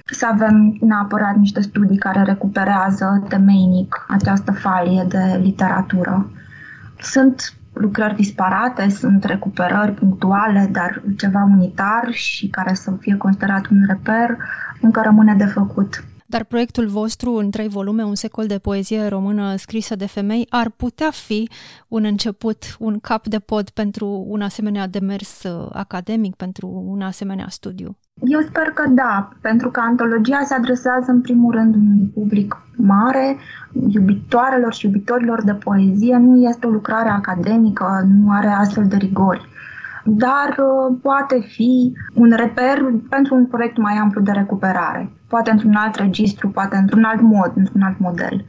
să 0.05 0.27
avem 0.33 0.77
neapărat 0.81 1.37
niște 1.37 1.61
studii 1.61 1.99
care 1.99 2.23
recuperează 2.23 3.25
temeinic 3.29 4.07
această 4.09 4.53
falie 4.53 5.07
de 5.09 5.41
literatură. 5.43 6.31
Sunt 7.01 7.55
lucrări 7.77 8.15
disparate, 8.15 8.89
sunt 8.89 9.25
recuperări 9.25 9.93
punctuale, 9.93 10.69
dar 10.73 11.03
ceva 11.17 11.43
unitar 11.57 12.13
și 12.13 12.49
care 12.49 12.75
să 12.75 12.93
fie 13.01 13.17
considerat 13.17 13.67
un 13.67 13.79
reper, 13.89 14.37
încă 14.81 15.01
rămâne 15.05 15.35
de 15.35 15.45
făcut. 15.47 16.05
Dar 16.29 16.45
proiectul 16.45 16.87
vostru, 16.87 17.33
în 17.33 17.51
trei 17.51 17.69
volume, 17.69 18.05
un 18.05 18.15
secol 18.15 18.47
de 18.47 18.59
poezie 18.59 19.07
română 19.07 19.57
scrisă 19.57 19.97
de 19.97 20.07
femei, 20.07 20.47
ar 20.49 20.71
putea 20.71 21.11
fi 21.11 21.51
un 21.89 22.05
început, 22.05 22.77
un 22.79 22.99
cap 22.99 23.27
de 23.27 23.39
pod 23.39 23.71
pentru 23.71 24.25
un 24.29 24.41
asemenea 24.41 24.87
demers 24.87 25.43
uh, 25.43 25.69
academic, 25.73 26.35
pentru 26.35 26.85
un 26.87 27.03
asemenea 27.03 27.47
studiu. 27.49 27.99
Eu 28.23 28.41
sper 28.41 28.65
că 28.65 28.89
da, 28.89 29.29
pentru 29.41 29.71
că 29.71 29.81
antologia 29.81 30.43
se 30.45 30.55
adresează 30.55 31.11
în 31.11 31.21
primul 31.21 31.53
rând 31.53 31.75
unui 31.75 32.11
public 32.15 32.57
mare, 32.77 33.37
iubitoarelor 33.91 34.75
și 34.75 34.87
iubitorilor 34.87 35.43
de 35.45 35.55
poezie, 35.55 36.17
nu 36.17 36.49
este 36.49 36.67
o 36.67 36.71
lucrare 36.71 37.09
academică, 37.09 38.07
nu 38.07 38.31
are 38.31 38.49
astfel 38.49 38.87
de 38.87 38.97
rigori 38.97 39.49
dar 40.07 40.57
uh, 40.59 40.99
poate 41.03 41.41
fi 41.41 41.93
un 42.15 42.33
reper 42.37 42.85
pentru 43.09 43.35
un 43.35 43.47
proiect 43.47 43.77
mai 43.77 43.95
amplu 43.95 44.21
de 44.21 44.31
recuperare. 44.31 45.13
Poate 45.29 45.51
într-un 45.51 45.75
alt 45.75 45.95
registru, 45.95 46.49
poate 46.49 46.77
într-un 46.77 47.05
alt 47.05 47.21
mod, 47.21 47.53
într-un 47.55 47.83
alt 47.83 47.99
model. 47.99 48.45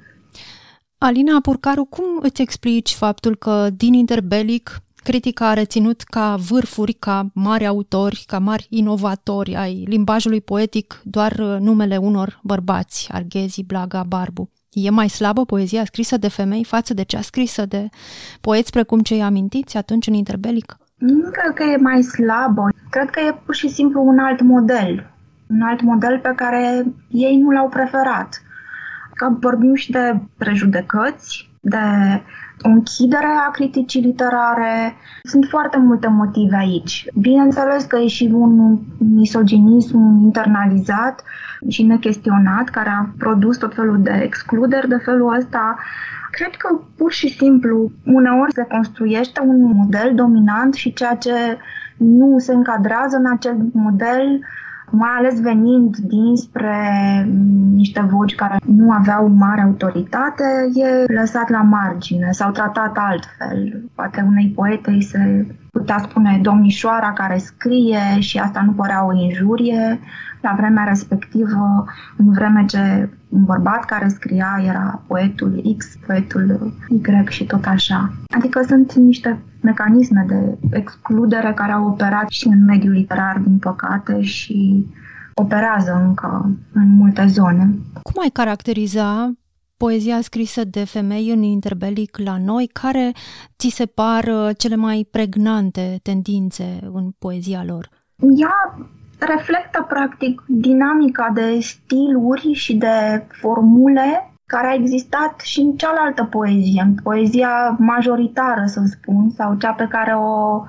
Alina 0.97 1.39
Purcaru, 1.41 1.86
cum 1.86 2.05
îți 2.21 2.41
explici 2.41 2.93
faptul 2.93 3.36
că 3.36 3.67
din 3.77 3.93
Interbelic 3.93 4.81
critica 5.07 5.49
a 5.49 5.53
reținut 5.53 6.01
ca 6.01 6.35
vârfuri, 6.49 6.93
ca 6.93 7.29
mari 7.33 7.65
autori, 7.65 8.23
ca 8.27 8.39
mari 8.39 8.67
inovatori 8.69 9.55
ai 9.55 9.83
limbajului 9.87 10.41
poetic 10.41 11.01
doar 11.03 11.31
uh, 11.31 11.57
numele 11.59 11.97
unor 11.97 12.39
bărbați, 12.43 13.09
Arghezi, 13.11 13.63
Blaga, 13.63 14.03
Barbu? 14.07 14.49
E 14.71 14.89
mai 14.89 15.09
slabă 15.09 15.45
poezia 15.45 15.85
scrisă 15.85 16.17
de 16.17 16.27
femei 16.27 16.63
față 16.63 16.93
de 16.93 17.03
cea 17.03 17.21
scrisă 17.21 17.65
de 17.65 17.89
poeți 18.41 18.71
precum 18.71 18.99
cei 18.99 19.21
amintiți 19.21 19.77
atunci 19.77 20.07
în 20.07 20.13
Interbelic? 20.13 20.77
Nu 20.97 21.29
cred 21.31 21.53
că 21.53 21.63
e 21.63 21.77
mai 21.77 22.01
slabă. 22.01 22.69
Cred 22.89 23.09
că 23.09 23.19
e 23.19 23.41
pur 23.45 23.55
și 23.55 23.69
simplu 23.69 24.01
un 24.01 24.19
alt 24.19 24.41
model. 24.41 25.11
Un 25.49 25.61
alt 25.61 25.81
model 25.81 26.19
pe 26.19 26.33
care 26.35 26.85
ei 27.09 27.37
nu 27.37 27.49
l-au 27.49 27.69
preferat. 27.69 28.41
Că 29.13 29.35
vorbim 29.39 29.75
și 29.75 29.91
de 29.91 30.19
prejudecăți, 30.37 31.49
de 31.61 31.77
o 32.61 32.69
închidere 32.69 33.27
a 33.47 33.51
criticii 33.51 34.01
literare. 34.01 34.95
Sunt 35.23 35.45
foarte 35.49 35.77
multe 35.77 36.07
motive 36.07 36.55
aici. 36.55 37.05
Bineînțeles 37.13 37.83
că 37.83 37.97
e 37.97 38.07
și 38.07 38.29
un 38.33 38.79
misoginism 38.97 40.19
internalizat 40.23 41.23
și 41.67 41.83
nechestionat 41.83 42.69
care 42.69 42.89
a 42.89 43.09
produs 43.17 43.57
tot 43.57 43.73
felul 43.75 44.01
de 44.01 44.21
excluderi 44.23 44.87
de 44.87 44.97
felul 44.97 45.35
ăsta 45.37 45.75
Cred 46.37 46.55
că 46.55 46.79
pur 46.97 47.11
și 47.11 47.27
simplu 47.29 47.91
uneori 48.05 48.53
se 48.53 48.67
construiește 48.69 49.41
un 49.41 49.61
model 49.75 50.11
dominant 50.15 50.73
și 50.73 50.93
ceea 50.93 51.15
ce 51.15 51.57
nu 51.97 52.39
se 52.39 52.53
încadrează 52.53 53.15
în 53.15 53.31
acel 53.31 53.57
model 53.73 54.39
mai 54.91 55.10
ales 55.17 55.41
venind 55.41 55.96
dinspre 55.98 56.75
niște 57.74 58.01
voci 58.01 58.36
care 58.36 58.58
nu 58.65 58.91
aveau 58.91 59.27
mare 59.27 59.62
autoritate, 59.62 60.44
e 60.74 61.13
lăsat 61.13 61.50
la 61.50 61.62
margine 61.62 62.32
sau 62.32 62.51
tratat 62.51 62.98
altfel. 62.98 63.84
Poate 63.96 64.25
unei 64.27 64.51
poete 64.56 64.89
îi 64.91 65.01
se 65.01 65.46
putea 65.77 65.98
spune 65.98 66.39
domnișoara 66.41 67.13
care 67.13 67.38
scrie 67.38 68.19
și 68.19 68.38
asta 68.38 68.62
nu 68.62 68.72
părea 68.72 69.05
o 69.05 69.13
injurie. 69.13 70.00
La 70.41 70.53
vremea 70.57 70.84
respectivă, 70.84 71.86
în 72.17 72.31
vreme 72.31 72.65
ce 72.65 73.10
un 73.29 73.43
bărbat 73.43 73.86
care 73.86 74.07
scria 74.07 74.62
era 74.65 75.01
poetul 75.07 75.75
X, 75.77 75.86
poetul 76.05 76.74
Y 76.89 77.01
și 77.29 77.46
tot 77.46 77.65
așa. 77.65 78.13
Adică 78.38 78.62
sunt 78.67 78.93
niște 78.93 79.39
mecanisme 79.62 80.25
de 80.27 80.57
excludere 80.77 81.53
care 81.53 81.72
au 81.72 81.86
operat 81.88 82.29
și 82.29 82.48
în 82.48 82.65
mediul 82.65 82.93
literar, 82.93 83.38
din 83.38 83.57
păcate, 83.57 84.22
și 84.22 84.86
operează 85.34 86.03
încă 86.07 86.51
în 86.74 86.89
multe 86.96 87.25
zone. 87.25 87.69
Cum 88.01 88.22
ai 88.22 88.29
caracteriza 88.29 89.31
poezia 89.77 90.22
scrisă 90.22 90.63
de 90.63 90.84
femei 90.86 91.29
în 91.29 91.41
interbelic 91.41 92.17
la 92.17 92.38
noi, 92.38 92.69
care 92.74 93.12
ți 93.57 93.67
se 93.67 93.86
par 93.86 94.24
uh, 94.24 94.50
cele 94.57 94.75
mai 94.75 95.07
pregnante 95.12 96.00
tendințe 96.03 96.79
în 96.93 97.12
poezia 97.19 97.63
lor? 97.67 97.89
Ea 98.38 98.77
reflectă 99.19 99.86
practic 99.88 100.43
dinamica 100.48 101.31
de 101.34 101.60
stiluri 101.60 102.54
și 102.54 102.75
de 102.75 103.25
formule 103.41 104.32
care 104.45 104.67
a 104.67 104.73
existat 104.73 105.39
și 105.39 105.60
în 105.60 105.71
cealaltă 105.71 106.23
poezie, 106.23 106.82
în 106.82 106.95
poezia 107.04 107.75
majoritară, 107.80 108.63
să 108.65 108.82
spun, 108.86 109.30
sau 109.30 109.56
cea 109.56 109.71
pe 109.71 109.88
care 109.89 110.13
o, 110.13 110.62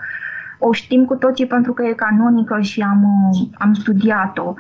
o 0.59 0.73
știm 0.73 1.05
cu 1.05 1.15
toții 1.15 1.47
pentru 1.47 1.73
că 1.73 1.85
e 1.85 1.93
canonică 1.93 2.61
și 2.61 2.81
am, 2.81 3.31
am 3.59 3.75
studiat-o 3.75 4.55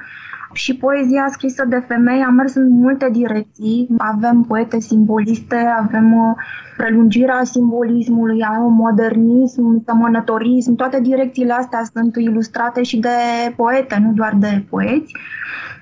și 0.53 0.77
poezia 0.77 1.29
scrisă 1.31 1.65
de 1.65 1.85
femei 1.89 2.23
a 2.23 2.29
mers 2.29 2.55
în 2.55 2.71
multe 2.71 3.09
direcții. 3.11 3.89
Avem 3.99 4.43
poete 4.43 4.81
simboliste, 4.81 5.57
avem 5.57 6.13
uh, 6.13 6.35
prelungirea 6.77 7.45
simbolismului, 7.45 8.45
avem 8.49 8.73
modernism, 8.73 9.85
sămănătorism, 9.87 10.75
toate 10.75 11.01
direcțiile 11.01 11.53
astea 11.53 11.83
sunt 11.93 12.17
ilustrate 12.17 12.83
și 12.83 12.99
de 12.99 13.09
poete, 13.57 13.99
nu 14.05 14.13
doar 14.13 14.35
de 14.39 14.65
poeți. 14.71 15.13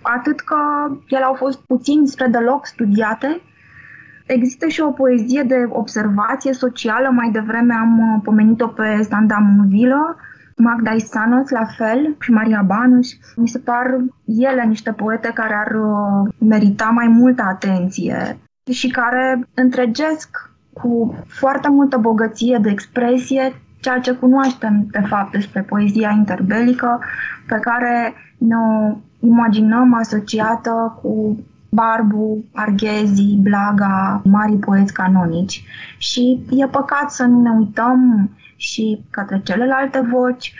Atât 0.02 0.40
că 0.40 0.56
ele 1.08 1.24
au 1.24 1.34
fost 1.34 1.60
puțin 1.60 2.06
spre 2.06 2.26
deloc 2.26 2.66
studiate, 2.66 3.40
Există 4.26 4.66
și 4.66 4.80
o 4.80 4.90
poezie 4.90 5.42
de 5.42 5.66
observație 5.68 6.52
socială, 6.52 7.08
mai 7.10 7.30
devreme 7.32 7.74
am 7.74 7.98
uh, 7.98 8.20
pomenit-o 8.24 8.66
pe 8.66 9.02
Sanda 9.08 9.36
Munvilă, 9.36 10.16
Magda 10.56 10.90
Isanos, 10.90 11.48
la 11.50 11.64
fel, 11.64 12.16
și 12.20 12.30
Maria 12.30 12.62
Banuș. 12.62 13.08
Mi 13.36 13.48
se 13.48 13.58
par 13.58 13.96
ele 14.24 14.64
niște 14.64 14.92
poete 14.92 15.30
care 15.34 15.54
ar 15.54 15.74
uh, 15.74 16.34
merita 16.38 16.84
mai 16.84 17.06
multă 17.06 17.42
atenție 17.42 18.38
și 18.72 18.88
care 18.88 19.48
întregesc 19.54 20.50
cu 20.72 21.14
foarte 21.26 21.68
multă 21.68 21.96
bogăție 21.96 22.58
de 22.62 22.70
expresie 22.70 23.60
ceea 23.80 24.00
ce 24.00 24.12
cunoaștem 24.12 24.86
de 24.90 25.00
fapt 25.08 25.32
despre 25.32 25.62
poezia 25.62 26.10
interbelică, 26.10 27.00
pe 27.48 27.58
care 27.60 28.14
ne 28.38 28.56
imaginăm 29.20 29.94
asociată 29.94 30.98
cu 31.02 31.38
Barbu, 31.68 32.44
Arghezi, 32.54 33.36
Blaga, 33.36 34.22
mari 34.24 34.56
poeți 34.56 34.92
canonici. 34.92 35.64
Și 35.98 36.40
e 36.50 36.66
păcat 36.66 37.10
să 37.10 37.24
nu 37.24 37.40
ne 37.40 37.50
uităm 37.50 38.30
și 38.56 39.04
către 39.10 39.40
celelalte 39.44 40.00
voci, 40.12 40.54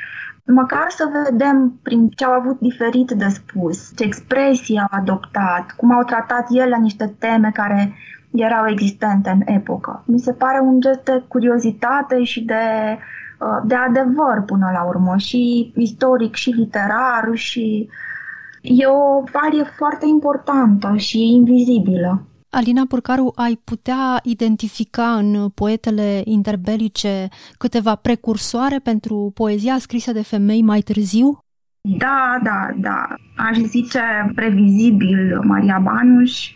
măcar 0.44 0.86
să 0.88 1.04
vedem 1.24 1.78
prin 1.82 2.08
ce 2.08 2.24
au 2.24 2.32
avut 2.32 2.60
diferit 2.60 3.10
de 3.10 3.28
spus, 3.28 3.96
ce 3.96 4.04
expresii 4.04 4.78
au 4.78 4.86
adoptat, 4.90 5.74
cum 5.76 5.92
au 5.92 6.02
tratat 6.02 6.46
ele 6.50 6.76
niște 6.76 7.14
teme 7.18 7.50
care 7.52 7.94
erau 8.30 8.68
existente 8.68 9.30
în 9.30 9.54
epocă. 9.54 10.02
Mi 10.06 10.18
se 10.18 10.32
pare 10.32 10.60
un 10.60 10.80
gest 10.80 11.04
de 11.04 11.24
curiozitate 11.28 12.24
și 12.24 12.44
de, 12.44 12.54
uh, 13.40 13.62
de 13.64 13.74
adevăr 13.74 14.42
până 14.46 14.70
la 14.72 14.84
urmă, 14.84 15.16
și 15.16 15.72
istoric, 15.76 16.34
și 16.34 16.50
literar, 16.50 17.30
și 17.32 17.88
e 18.62 18.86
o 18.86 19.22
valie 19.32 19.64
foarte 19.76 20.06
importantă 20.06 20.96
și 20.96 21.34
invizibilă. 21.34 22.22
Alina 22.56 22.86
Purcaru, 22.88 23.32
ai 23.34 23.60
putea 23.64 24.20
identifica 24.22 25.16
în 25.16 25.48
poetele 25.48 26.20
interbelice 26.24 27.28
câteva 27.58 27.94
precursoare 27.94 28.78
pentru 28.78 29.32
poezia 29.34 29.78
scrisă 29.78 30.12
de 30.12 30.22
femei 30.22 30.62
mai 30.62 30.80
târziu? 30.80 31.38
Da, 31.80 32.38
da, 32.42 32.68
da. 32.76 33.14
Aș 33.36 33.56
zice 33.56 34.00
previzibil 34.34 35.40
Maria 35.42 35.78
Banuș, 35.78 36.50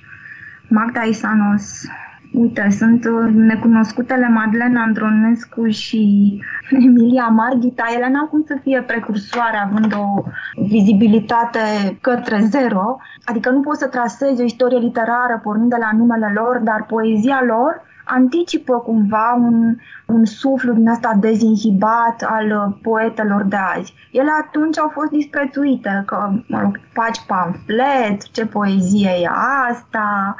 Magda 0.69 1.03
Isanos, 1.03 1.85
Uite, 2.33 2.71
sunt 2.71 3.05
uh, 3.05 3.33
necunoscutele 3.35 4.29
Madlena 4.29 4.83
Andronescu 4.83 5.69
și 5.69 6.35
Emilia 6.87 7.27
Marghita. 7.27 7.85
Ele 7.95 8.09
n-au 8.09 8.27
cum 8.27 8.45
să 8.47 8.59
fie 8.63 8.83
precursoare 8.87 9.57
având 9.57 9.95
o 9.95 10.23
vizibilitate 10.69 11.59
către 12.01 12.41
zero. 12.49 12.97
Adică 13.25 13.51
nu 13.51 13.61
poți 13.61 13.79
să 13.79 13.87
trasezi 13.87 14.41
o 14.41 14.45
istorie 14.45 14.79
literară 14.79 15.41
pornind 15.43 15.71
de 15.71 15.77
la 15.81 15.91
numele 15.97 16.33
lor, 16.35 16.59
dar 16.59 16.87
poezia 16.89 17.43
lor 17.47 17.89
anticipă 18.05 18.79
cumva 18.79 19.33
un, 19.39 19.77
un 20.07 20.25
suflu 20.25 20.73
din 20.73 20.89
asta 20.89 21.17
dezinhibat 21.21 22.27
al 22.29 22.51
uh, 22.51 22.79
poetelor 22.83 23.43
de 23.43 23.57
azi. 23.77 23.95
Ele 24.13 24.31
atunci 24.47 24.79
au 24.79 24.89
fost 24.89 25.11
disprețuite, 25.11 26.03
că, 26.07 26.31
mă 26.47 26.61
rog, 26.61 26.81
faci 26.93 27.21
pamflet, 27.27 28.31
ce 28.31 28.47
poezie 28.47 29.11
e 29.23 29.29
asta, 29.71 30.35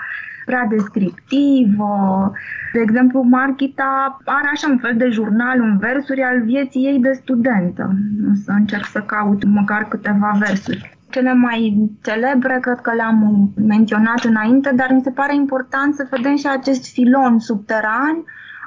prea 0.51 0.67
descriptivă. 0.77 1.95
De 2.73 2.81
exemplu, 2.81 3.23
Marchita 3.23 4.19
are 4.25 4.49
așa 4.53 4.69
un 4.71 4.79
fel 4.79 4.97
de 4.97 5.09
jurnal 5.09 5.59
în 5.61 5.79
versuri 5.79 6.23
al 6.23 6.43
vieții 6.43 6.85
ei 6.85 6.99
de 6.99 7.13
studentă. 7.13 7.91
O 8.31 8.35
să 8.45 8.51
încerc 8.51 8.85
să 8.85 9.01
caut 9.01 9.45
măcar 9.45 9.83
câteva 9.89 10.31
versuri. 10.39 10.99
Cele 11.11 11.35
mai 11.35 11.91
celebre 12.03 12.59
cred 12.61 12.81
că 12.81 12.93
le-am 12.95 13.51
menționat 13.57 14.25
înainte, 14.25 14.73
dar 14.75 14.89
mi 14.93 15.03
se 15.03 15.11
pare 15.11 15.35
important 15.35 15.95
să 15.95 16.07
vedem 16.11 16.37
și 16.37 16.47
acest 16.47 16.93
filon 16.93 17.39
subteran 17.39 18.25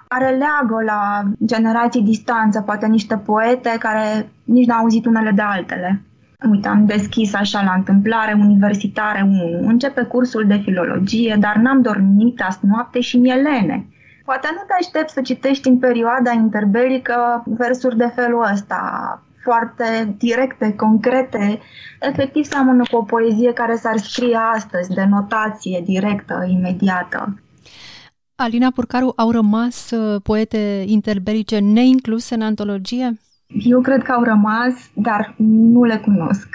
care 0.08 0.30
leagă 0.30 0.84
la 0.86 1.24
generații 1.46 2.02
distanță, 2.02 2.62
poate 2.62 2.88
niște 2.88 3.18
poete 3.18 3.76
care 3.80 4.32
nici 4.44 4.68
n-au 4.68 4.80
auzit 4.80 5.06
unele 5.06 5.32
de 5.32 5.42
altele. 5.42 6.02
Uite, 6.50 6.68
am 6.68 6.86
deschis 6.86 7.34
așa 7.34 7.64
la 7.64 7.74
întâmplare 7.74 8.34
universitare 8.40 9.22
1. 9.22 9.68
Începe 9.68 10.02
cursul 10.02 10.48
de 10.48 10.62
filologie, 10.64 11.38
dar 11.40 11.56
n-am 11.56 11.82
dormit 11.82 12.42
azi 12.42 12.60
noapte 12.62 13.00
și 13.00 13.18
mielene. 13.18 13.88
Poate 14.26 14.48
nu 14.52 14.62
te 14.68 14.74
aștept 14.80 15.10
să 15.10 15.22
citești 15.22 15.68
în 15.68 15.78
perioada 15.78 16.32
interbelică 16.32 17.44
versuri 17.46 17.98
de 17.98 18.12
felul 18.16 18.48
ăsta, 18.54 19.22
foarte 19.44 20.16
directe, 20.18 20.74
concrete, 20.74 21.60
efectiv 22.00 22.46
seamănă 22.46 22.84
cu 22.92 22.96
o 22.96 23.04
poezie 23.04 23.54
care 23.54 23.76
s-ar 23.76 23.98
scrie 23.98 24.38
astăzi, 24.56 24.94
de 24.94 25.06
notație 25.10 25.82
directă, 25.86 26.46
imediată. 26.48 27.38
Alina 28.36 28.72
Purcaru, 28.72 29.14
au 29.16 29.32
rămas 29.32 29.92
uh, 29.92 30.22
poete 30.24 30.84
interbelice 30.86 31.60
neincluse 31.60 32.36
în 32.36 32.42
antologie? 32.42 33.20
Eu 33.54 33.82
cred 33.82 34.04
că 34.04 34.12
au 34.12 34.24
rămas, 34.24 34.74
dar 34.94 35.34
nu 35.38 35.84
le 35.84 35.98
cunosc. 35.98 36.48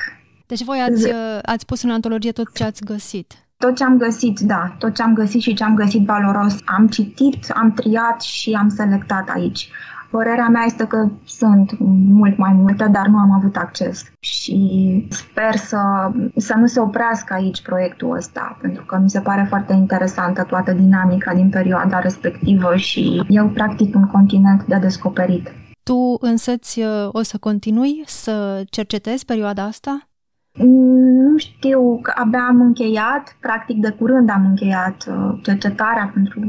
Deci 0.47 0.65
voi 0.65 0.79
ați, 0.79 1.05
uh, 1.05 1.39
ați 1.43 1.67
pus 1.67 1.83
în 1.83 1.91
antologie 1.91 2.33
tot 2.33 2.55
ce 2.55 2.65
ați 2.65 2.85
găsit? 2.85 3.35
Tot 3.57 3.77
ce 3.77 3.85
am 3.85 3.97
găsit, 3.97 4.41
da, 4.41 4.75
tot 4.79 4.95
ce 4.95 5.03
am 5.03 5.15
găsit 5.15 5.41
și 5.41 5.55
ce 5.55 5.65
am 5.65 5.75
găsit 5.75 6.05
valoros. 6.05 6.57
Am 6.65 6.87
citit, 6.87 7.51
am 7.55 7.73
triat 7.73 8.21
și 8.21 8.53
am 8.53 8.69
selectat 8.69 9.29
aici. 9.29 9.69
Părerea 10.11 10.49
mea 10.49 10.63
este 10.67 10.85
că 10.87 11.09
sunt 11.25 11.79
mult 12.09 12.37
mai 12.37 12.53
multe, 12.53 12.89
dar 12.93 13.07
nu 13.07 13.19
am 13.19 13.31
avut 13.33 13.57
acces 13.57 14.05
și 14.21 15.07
sper 15.11 15.57
să, 15.57 16.11
să 16.37 16.55
nu 16.57 16.67
se 16.67 16.81
oprească 16.81 17.35
aici 17.35 17.63
proiectul 17.63 18.17
ăsta, 18.17 18.59
pentru 18.61 18.85
că 18.85 18.99
mi 19.03 19.11
se 19.11 19.21
pare 19.21 19.47
foarte 19.49 19.73
interesantă 19.73 20.43
toată 20.43 20.73
dinamica 20.73 21.35
din 21.35 21.49
perioada 21.49 21.99
respectivă 21.99 22.77
și 22.77 23.23
eu 23.29 23.49
practic 23.49 23.95
un 23.95 24.07
continent 24.07 24.65
de 24.65 24.79
descoperit. 24.81 25.53
Tu 25.88 26.16
însăți 26.20 26.81
uh, 26.81 27.09
o 27.12 27.22
să 27.22 27.38
continui 27.38 28.03
să 28.07 28.64
cercetezi 28.70 29.24
perioada 29.24 29.62
asta? 29.62 30.09
Nu 30.53 31.37
știu, 31.37 31.98
că 32.03 32.12
abia 32.14 32.46
am 32.48 32.61
încheiat, 32.61 33.37
practic 33.40 33.81
de 33.81 33.90
curând 33.90 34.31
am 34.31 34.46
încheiat 34.46 35.05
uh, 35.09 35.38
cercetarea 35.42 36.11
pentru 36.14 36.40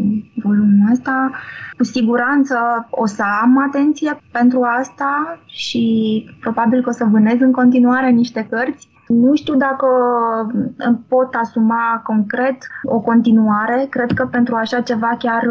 volumul 0.43 0.91
ăsta. 0.91 1.32
Cu 1.78 1.84
siguranță 1.84 2.56
o 2.89 3.06
să 3.06 3.23
am 3.41 3.58
atenție 3.67 4.19
pentru 4.32 4.62
asta 4.80 5.41
și 5.45 6.25
probabil 6.39 6.82
că 6.82 6.89
o 6.89 6.93
să 6.93 7.06
vânez 7.12 7.39
în 7.39 7.52
continuare 7.52 8.10
niște 8.10 8.47
cărți. 8.49 8.89
Nu 9.10 9.36
știu 9.36 9.56
dacă 9.56 9.88
îmi 10.78 11.00
pot 11.08 11.34
asuma 11.34 12.02
concret 12.04 12.67
o 12.84 13.00
continuare. 13.00 13.88
Cred 13.89 14.12
că 14.12 14.26
pentru 14.26 14.56
așa 14.56 14.82
ceva 14.82 15.15
chiar 15.19 15.43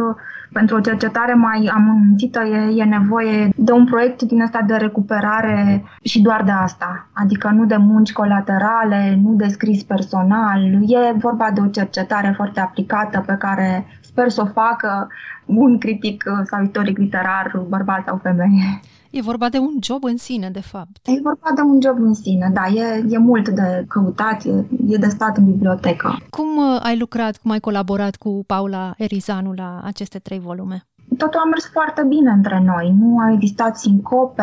pentru 0.52 0.76
o 0.76 0.80
cercetare 0.80 1.34
mai 1.34 1.70
amănunțită 1.74 2.40
e, 2.42 2.80
e 2.80 2.84
nevoie 2.84 3.52
de 3.56 3.72
un 3.72 3.84
proiect 3.84 4.22
din 4.22 4.40
ăsta 4.40 4.62
de 4.66 4.74
recuperare 4.74 5.84
și 6.02 6.22
doar 6.22 6.42
de 6.42 6.50
asta. 6.50 7.06
Adică 7.12 7.48
nu 7.48 7.64
de 7.64 7.76
munci 7.76 8.12
colaterale, 8.12 9.18
nu 9.22 9.34
de 9.34 9.46
scris 9.46 9.82
personal. 9.82 10.62
E 10.82 11.18
vorba 11.18 11.50
de 11.54 11.60
o 11.60 11.66
cercetare 11.66 12.32
foarte 12.36 12.60
aplicată 12.60 13.22
pe 13.26 13.36
care 13.38 13.86
sper 14.00 14.28
să 14.28 14.40
o 14.40 14.60
facă 14.60 15.08
un 15.44 15.78
critic 15.78 16.24
sau 16.44 16.62
istoric 16.62 16.98
literar, 16.98 17.64
bărbat 17.68 18.02
sau 18.06 18.20
femeie. 18.22 18.80
E 19.10 19.20
vorba 19.20 19.48
de 19.48 19.58
un 19.58 19.76
job 19.82 20.04
în 20.04 20.16
sine, 20.16 20.50
de 20.50 20.60
fapt. 20.60 21.06
E 21.06 21.20
vorba 21.22 21.50
de 21.54 21.60
un 21.60 21.80
job 21.80 21.96
în 21.98 22.14
sine, 22.14 22.50
da. 22.52 22.66
E, 22.66 23.04
e 23.08 23.18
mult 23.18 23.48
de 23.48 23.84
căutat, 23.88 24.44
e, 24.44 24.64
e 24.88 24.96
de 24.96 25.08
stat 25.08 25.36
în 25.36 25.44
bibliotecă. 25.44 26.16
Cum 26.30 26.56
uh, 26.56 26.80
ai 26.82 26.98
lucrat, 26.98 27.36
cum 27.36 27.50
ai 27.50 27.60
colaborat 27.60 28.16
cu 28.16 28.44
Paula 28.46 28.94
Erizanu 28.96 29.52
la 29.56 29.80
aceste 29.84 30.18
trei 30.18 30.38
volume? 30.38 30.82
Totul 31.16 31.40
a 31.40 31.48
mers 31.48 31.68
foarte 31.72 32.04
bine 32.08 32.30
între 32.30 32.62
noi. 32.64 32.94
Nu 32.98 33.18
a 33.18 33.32
existat 33.32 33.76
sincope, 33.76 34.42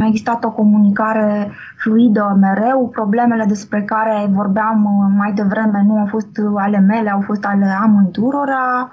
a 0.00 0.06
existat 0.06 0.44
o 0.44 0.50
comunicare 0.50 1.52
fluidă 1.76 2.36
mereu. 2.40 2.88
Problemele 2.88 3.44
despre 3.44 3.82
care 3.82 4.30
vorbeam 4.32 4.84
uh, 4.84 5.14
mai 5.16 5.32
devreme 5.32 5.82
nu 5.86 5.98
au 5.98 6.06
fost 6.06 6.40
ale 6.56 6.78
mele, 6.78 7.10
au 7.10 7.20
fost 7.20 7.44
ale 7.44 7.66
amândurora. 7.82 8.90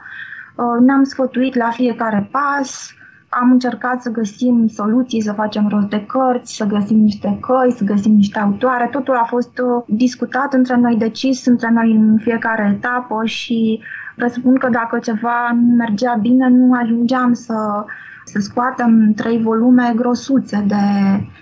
Uh, 0.55 0.85
ne-am 0.85 1.03
sfătuit 1.03 1.55
la 1.55 1.69
fiecare 1.69 2.29
pas 2.31 2.91
am 3.29 3.51
încercat 3.51 4.01
să 4.01 4.09
găsim 4.09 4.67
soluții, 4.67 5.21
să 5.21 5.31
facem 5.31 5.67
rost 5.67 5.87
de 5.87 6.05
cărți, 6.05 6.55
să 6.55 6.65
găsim 6.65 6.97
niște 6.97 7.37
căi, 7.41 7.71
să 7.71 7.83
găsim 7.83 8.15
niște 8.15 8.39
autoare. 8.39 8.87
Totul 8.91 9.15
a 9.15 9.23
fost 9.23 9.57
uh, 9.57 9.83
discutat 9.87 10.53
între 10.53 10.75
noi, 10.75 10.95
decis 10.95 11.45
între 11.45 11.69
noi 11.71 11.91
în 11.91 12.17
fiecare 12.17 12.73
etapă 12.75 13.25
și 13.25 13.79
răspund 14.15 14.57
că 14.57 14.69
dacă 14.69 14.99
ceva 14.99 15.51
nu 15.61 15.75
mergea 15.75 16.17
bine, 16.21 16.49
nu 16.49 16.73
ajungeam 16.73 17.33
să 17.33 17.85
să 18.31 18.39
scoatem 18.39 19.13
trei 19.15 19.41
volume 19.41 19.93
grosuțe 19.95 20.65
de 20.67 20.75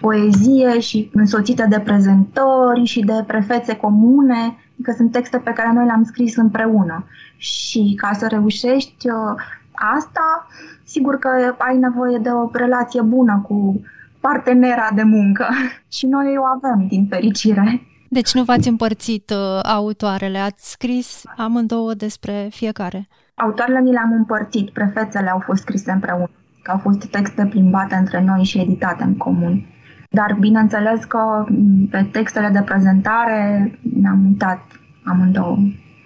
poezie 0.02 0.80
și 0.80 1.10
însoțite 1.14 1.66
de 1.70 1.80
prezentări 1.80 2.84
și 2.84 3.00
de 3.00 3.24
prefețe 3.28 3.76
comune, 3.76 4.58
că 4.84 4.94
sunt 4.98 5.12
texte 5.12 5.38
pe 5.38 5.52
care 5.52 5.74
noi 5.74 5.86
le-am 5.86 6.04
scris 6.04 6.36
împreună. 6.36 7.06
Și 7.38 7.94
ca 7.98 8.14
să 8.14 8.28
reușești 8.30 9.10
uh, 9.10 9.36
asta, 9.76 10.48
sigur 10.84 11.16
că 11.16 11.30
ai 11.58 11.78
nevoie 11.78 12.18
de 12.18 12.30
o 12.30 12.50
relație 12.54 13.02
bună 13.02 13.44
cu 13.48 13.82
partenera 14.20 14.90
de 14.96 15.04
muncă 15.04 15.48
și 15.96 16.06
noi 16.06 16.38
o 16.38 16.44
avem, 16.44 16.88
din 16.88 17.08
fericire. 17.10 17.82
Deci 18.10 18.34
nu 18.34 18.44
v-ați 18.44 18.68
împărțit 18.68 19.30
uh, 19.30 19.60
autoarele, 19.64 20.38
ați 20.38 20.72
scris 20.72 21.24
amândouă 21.38 21.94
despre 21.94 22.48
fiecare. 22.52 23.08
Autoarele 23.36 23.80
ni 23.80 23.92
le-am 23.92 24.12
împărțit, 24.12 24.70
prefețele 24.70 25.30
au 25.30 25.40
fost 25.40 25.62
scrise 25.62 25.92
împreună, 25.92 26.30
că 26.64 26.72
au 26.72 26.78
fost 26.78 27.06
texte 27.06 27.46
plimbate 27.46 27.96
între 27.96 28.24
noi 28.24 28.44
și 28.44 28.60
editate 28.60 29.04
în 29.04 29.18
comun. 29.18 29.66
Dar 30.10 30.38
bineînțeles 30.40 31.04
că 31.04 31.46
mm, 31.48 31.88
pe 31.92 32.10
textele 32.12 32.50
de 32.50 32.62
prezentare 32.62 33.72
ne-am 34.02 34.26
uitat 34.26 34.62
amândouă 35.04 35.58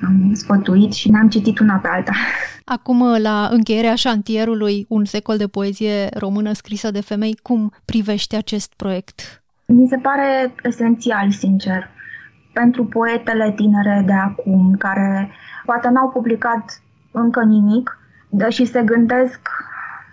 am 0.05 0.33
sfătuit 0.33 0.93
și 0.93 1.09
ne-am 1.09 1.29
citit 1.29 1.59
una 1.59 1.75
pe 1.75 1.87
alta. 1.87 2.11
Acum, 2.65 3.21
la 3.21 3.47
încheierea 3.51 3.95
șantierului 3.95 4.85
Un 4.89 5.05
secol 5.05 5.37
de 5.37 5.47
poezie 5.47 6.09
română 6.13 6.53
scrisă 6.53 6.91
de 6.91 7.01
femei, 7.01 7.39
cum 7.41 7.73
privești 7.85 8.35
acest 8.35 8.73
proiect? 8.75 9.43
Mi 9.65 9.87
se 9.87 9.97
pare 9.97 10.55
esențial, 10.63 11.31
sincer, 11.31 11.89
pentru 12.53 12.85
poetele 12.85 13.53
tinere 13.55 14.03
de 14.05 14.13
acum, 14.13 14.75
care 14.77 15.31
poate 15.65 15.89
n-au 15.89 16.09
publicat 16.09 16.81
încă 17.11 17.43
nimic, 17.43 17.97
deși 18.29 18.65
se 18.65 18.81
gândesc 18.81 19.39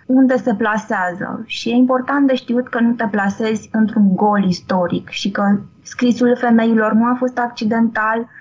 unde 0.05 0.37
se 0.37 0.53
plasează. 0.55 1.43
Și 1.45 1.69
e 1.69 1.73
important 1.73 2.27
de 2.27 2.35
știut 2.35 2.67
că 2.67 2.79
nu 2.79 2.93
te 2.93 3.07
plasezi 3.11 3.69
într-un 3.71 4.15
gol 4.15 4.43
istoric 4.43 5.09
și 5.09 5.31
că 5.31 5.59
scrisul 5.81 6.37
femeilor 6.39 6.93
nu 6.93 7.03
a 7.03 7.15
fost 7.19 7.37
accidental, 7.37 8.19
Uh, 8.19 8.36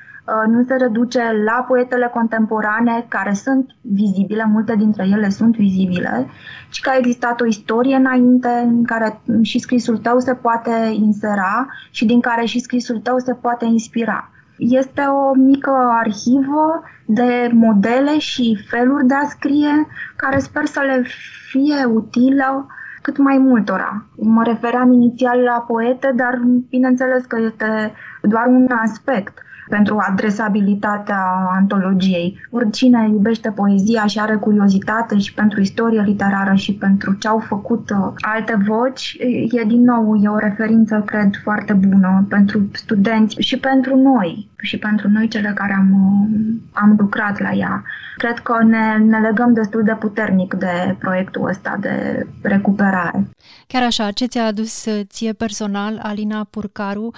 nu 0.46 0.62
se 0.62 0.74
reduce 0.74 1.20
la 1.44 1.64
poetele 1.68 2.10
contemporane 2.14 3.06
care 3.08 3.32
sunt 3.32 3.70
vizibile, 3.80 4.44
multe 4.44 4.74
dintre 4.76 5.06
ele 5.12 5.28
sunt 5.28 5.56
vizibile, 5.56 6.26
ci 6.70 6.80
că 6.80 6.90
a 6.90 6.96
existat 6.96 7.40
o 7.40 7.46
istorie 7.46 7.96
înainte 7.96 8.48
în 8.48 8.84
care 8.84 9.20
și 9.42 9.58
scrisul 9.58 9.98
tău 9.98 10.18
se 10.18 10.34
poate 10.34 10.70
insera 10.92 11.66
și 11.90 12.04
din 12.04 12.20
care 12.20 12.44
și 12.44 12.58
scrisul 12.58 12.98
tău 12.98 13.18
se 13.18 13.34
poate 13.34 13.64
inspira. 13.64 14.30
Este 14.58 15.00
o 15.00 15.34
mică 15.34 15.70
arhivă 16.02 16.82
de 17.06 17.50
modele 17.52 18.18
și 18.18 18.66
feluri 18.68 19.06
de 19.06 19.14
a 19.14 19.28
scrie 19.28 19.86
care 20.16 20.38
sper 20.38 20.64
să 20.64 20.80
le 20.80 21.02
fie 21.50 21.84
utilă 21.84 22.66
cât 23.02 23.18
mai 23.18 23.38
multora. 23.38 24.06
Mă 24.16 24.42
refeream 24.44 24.92
inițial 24.92 25.38
la 25.38 25.64
poete, 25.66 26.12
dar 26.14 26.40
bineînțeles 26.70 27.24
că 27.24 27.40
este 27.40 27.92
doar 28.22 28.46
un 28.46 28.66
aspect 28.82 29.38
pentru 29.68 29.96
adresabilitatea 30.08 31.22
antologiei. 31.54 32.46
Oricine 32.50 33.08
iubește 33.08 33.50
poezia 33.50 34.06
și 34.06 34.18
are 34.18 34.34
curiozitate 34.34 35.18
și 35.18 35.34
pentru 35.34 35.60
istorie 35.60 36.00
literară 36.00 36.54
și 36.54 36.74
pentru 36.74 37.14
ce 37.14 37.28
au 37.28 37.38
făcut 37.38 37.90
uh, 37.90 38.12
alte 38.20 38.56
voci, 38.66 39.16
e 39.50 39.64
din 39.64 39.82
nou 39.82 40.20
e 40.22 40.28
o 40.28 40.38
referință, 40.38 41.02
cred, 41.06 41.30
foarte 41.42 41.72
bună 41.72 42.26
pentru 42.28 42.68
studenți 42.72 43.36
și 43.38 43.58
pentru 43.58 43.96
noi, 43.96 44.48
și 44.56 44.78
pentru 44.78 45.08
noi 45.08 45.28
cele 45.28 45.52
care 45.54 45.74
am, 45.78 45.90
uh, 45.92 46.54
am 46.72 46.96
lucrat 46.98 47.40
la 47.40 47.52
ea. 47.52 47.82
Cred 48.16 48.38
că 48.38 48.64
ne, 48.64 48.96
ne 48.98 49.18
legăm 49.18 49.52
destul 49.52 49.82
de 49.82 49.96
puternic 49.98 50.54
de 50.54 50.96
proiectul 50.98 51.48
ăsta 51.48 51.76
de 51.80 52.26
recuperare. 52.42 53.28
Chiar 53.66 53.82
așa, 53.82 54.10
ce 54.10 54.26
ți-a 54.26 54.44
adus 54.44 54.86
ție 55.02 55.32
personal, 55.32 56.00
Alina 56.02 56.46
Purcaru, 56.50 57.10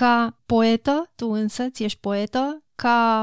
ca 0.00 0.36
poetă, 0.46 1.10
tu 1.16 1.26
însă 1.30 1.62
ți 1.68 1.84
ești 1.84 2.00
poetă, 2.00 2.62
ca 2.74 3.22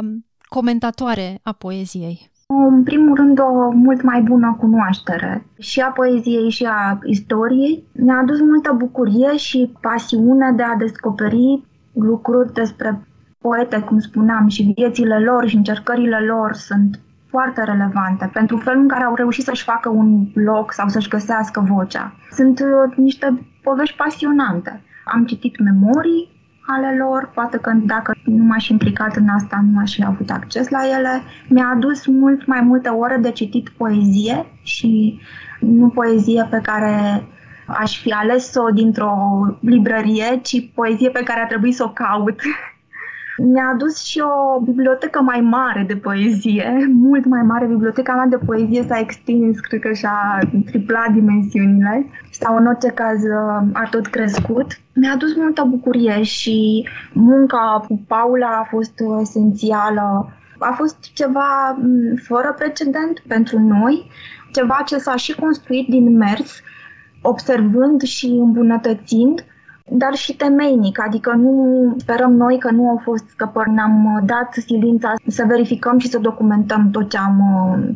comentatoare 0.49 1.39
a 1.43 1.51
poeziei? 1.51 2.29
În 2.47 2.83
primul 2.83 3.15
rând, 3.15 3.39
o 3.39 3.69
mult 3.71 4.01
mai 4.01 4.21
bună 4.21 4.55
cunoaștere 4.59 5.45
și 5.59 5.79
a 5.79 5.88
poeziei 5.88 6.49
și 6.49 6.65
a 6.65 6.99
istoriei. 7.03 7.83
Mi-a 7.93 8.17
adus 8.17 8.39
multă 8.39 8.73
bucurie 8.77 9.38
și 9.38 9.71
pasiune 9.81 10.51
de 10.51 10.63
a 10.63 10.75
descoperi 10.75 11.63
lucruri 11.93 12.53
despre 12.53 13.07
poete, 13.39 13.79
cum 13.79 13.99
spuneam, 13.99 14.47
și 14.47 14.73
viețile 14.75 15.19
lor 15.19 15.47
și 15.47 15.55
încercările 15.55 16.19
lor 16.19 16.53
sunt 16.53 16.99
foarte 17.27 17.63
relevante 17.63 18.29
pentru 18.33 18.57
felul 18.57 18.81
în 18.81 18.88
care 18.88 19.03
au 19.03 19.15
reușit 19.15 19.43
să-și 19.43 19.63
facă 19.63 19.89
un 19.89 20.23
blog 20.33 20.71
sau 20.71 20.88
să-și 20.88 21.09
găsească 21.09 21.65
vocea. 21.67 22.15
Sunt 22.31 22.59
uh, 22.59 22.97
niște 22.97 23.47
povești 23.63 23.95
pasionante. 23.95 24.81
Am 25.05 25.25
citit 25.25 25.59
memorii 25.59 26.34
ale 26.67 26.95
lor, 26.97 27.32
poate 27.34 27.58
că 27.58 27.71
dacă 27.75 28.15
nu 28.23 28.43
m-aș 28.43 28.67
implicat 28.67 29.15
în 29.15 29.28
asta, 29.30 29.65
nu 29.71 29.80
aș 29.80 29.93
fi 29.93 30.06
avut 30.06 30.30
acces 30.30 30.69
la 30.69 30.80
ele. 30.97 31.21
Mi-a 31.49 31.71
adus 31.75 32.06
mult 32.06 32.45
mai 32.45 32.62
multe 32.62 32.89
ore 32.89 33.17
de 33.17 33.32
citit 33.32 33.69
poezie 33.69 34.45
și 34.63 35.19
nu 35.60 35.89
poezie 35.89 36.47
pe 36.49 36.60
care 36.63 37.23
aș 37.67 38.01
fi 38.01 38.12
ales-o 38.12 38.69
dintr-o 38.69 39.15
librărie, 39.60 40.39
ci 40.41 40.69
poezie 40.73 41.10
pe 41.10 41.23
care 41.23 41.39
a 41.39 41.47
trebuit 41.47 41.75
să 41.75 41.84
o 41.84 41.89
caut 41.89 42.41
mi-a 43.37 43.69
adus 43.73 44.03
și 44.03 44.19
o 44.19 44.59
bibliotecă 44.59 45.21
mai 45.21 45.41
mare 45.41 45.83
de 45.87 45.95
poezie, 45.95 46.87
mult 47.07 47.25
mai 47.25 47.41
mare. 47.41 47.65
Biblioteca 47.65 48.13
mea 48.13 48.25
de 48.25 48.45
poezie 48.45 48.85
s-a 48.87 48.99
extins, 48.99 49.59
cred 49.59 49.81
că 49.81 49.93
și-a 49.93 50.39
triplat 50.65 51.11
dimensiunile 51.11 52.05
sau 52.31 52.57
în 52.57 52.67
orice 52.67 52.89
caz 52.89 53.23
a 53.73 53.87
tot 53.89 54.07
crescut. 54.07 54.79
Mi-a 54.93 55.11
adus 55.11 55.35
multă 55.35 55.63
bucurie 55.69 56.23
și 56.23 56.87
munca 57.13 57.85
cu 57.87 58.03
Paula 58.07 58.47
a 58.47 58.67
fost 58.69 58.99
esențială. 59.21 60.33
A 60.59 60.73
fost 60.77 61.13
ceva 61.13 61.77
fără 62.23 62.55
precedent 62.57 63.23
pentru 63.27 63.59
noi, 63.59 64.11
ceva 64.51 64.81
ce 64.85 64.97
s-a 64.97 65.15
și 65.15 65.35
construit 65.35 65.87
din 65.87 66.17
mers, 66.17 66.61
observând 67.21 68.01
și 68.01 68.25
îmbunătățind 68.25 69.45
dar 69.89 70.13
și 70.13 70.35
temeinic, 70.35 70.99
adică 70.99 71.31
nu 71.31 71.93
sperăm 71.97 72.33
noi 72.33 72.57
că 72.57 72.71
nu 72.71 72.89
au 72.89 73.01
fost 73.03 73.27
scăpări, 73.27 73.69
ne-am 73.71 74.21
dat 74.25 74.53
silința 74.53 75.13
să 75.27 75.43
verificăm 75.47 75.97
și 75.97 76.07
să 76.09 76.19
documentăm 76.19 76.89
tot 76.91 77.09
ce 77.09 77.17
am, 77.17 77.39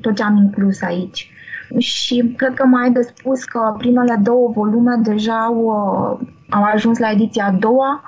tot 0.01 0.15
ce 0.15 0.23
am 0.23 0.35
inclus 0.37 0.81
aici. 0.81 1.31
Și 1.77 2.33
cred 2.37 2.53
că 2.53 2.65
mai 2.65 2.83
ai 2.83 2.91
de 2.91 3.01
spus 3.01 3.43
că 3.43 3.75
primele 3.77 4.19
două 4.23 4.51
volume 4.55 4.95
deja 5.03 5.43
au, 5.43 5.69
au 6.49 6.63
ajuns 6.73 6.97
la 6.97 7.11
ediția 7.11 7.45
a 7.45 7.51
doua, 7.51 8.01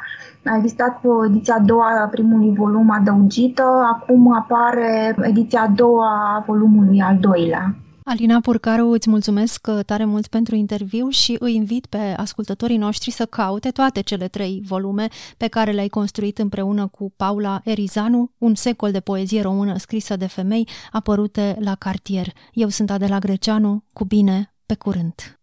a 0.45 0.55
existat 0.55 1.01
ediția 1.27 1.55
a 1.57 1.63
doua 1.65 2.01
a 2.03 2.07
primului 2.07 2.53
volum 2.55 2.91
adăugită, 2.91 3.63
acum 3.93 4.33
apare 4.33 5.15
ediția 5.21 5.61
a 5.61 5.73
doua 5.75 6.35
a 6.35 6.43
volumului 6.47 7.01
al 7.01 7.17
doilea. 7.19 7.75
Alina 8.03 8.39
Purcaru, 8.39 8.87
îți 8.87 9.09
mulțumesc 9.09 9.67
uh, 9.69 9.85
tare 9.85 10.05
mult 10.05 10.27
pentru 10.27 10.55
interviu 10.55 11.09
și 11.09 11.35
îi 11.39 11.55
invit 11.55 11.85
pe 11.85 11.97
ascultătorii 11.97 12.77
noștri 12.77 13.11
să 13.11 13.25
caute 13.25 13.69
toate 13.71 14.01
cele 14.01 14.27
trei 14.27 14.61
volume 14.65 15.07
pe 15.37 15.47
care 15.47 15.71
le-ai 15.71 15.87
construit 15.87 16.37
împreună 16.37 16.87
cu 16.87 17.13
Paula 17.15 17.61
Erizanu, 17.63 18.31
un 18.37 18.55
secol 18.55 18.91
de 18.91 18.99
poezie 18.99 19.41
română 19.41 19.77
scrisă 19.77 20.15
de 20.15 20.27
femei 20.27 20.67
apărute 20.91 21.57
la 21.59 21.75
cartier. 21.75 22.33
Eu 22.53 22.69
sunt 22.69 22.91
Adela 22.91 23.19
Greceanu, 23.19 23.83
cu 23.93 24.05
bine, 24.05 24.53
pe 24.65 24.75
curând! 24.75 25.40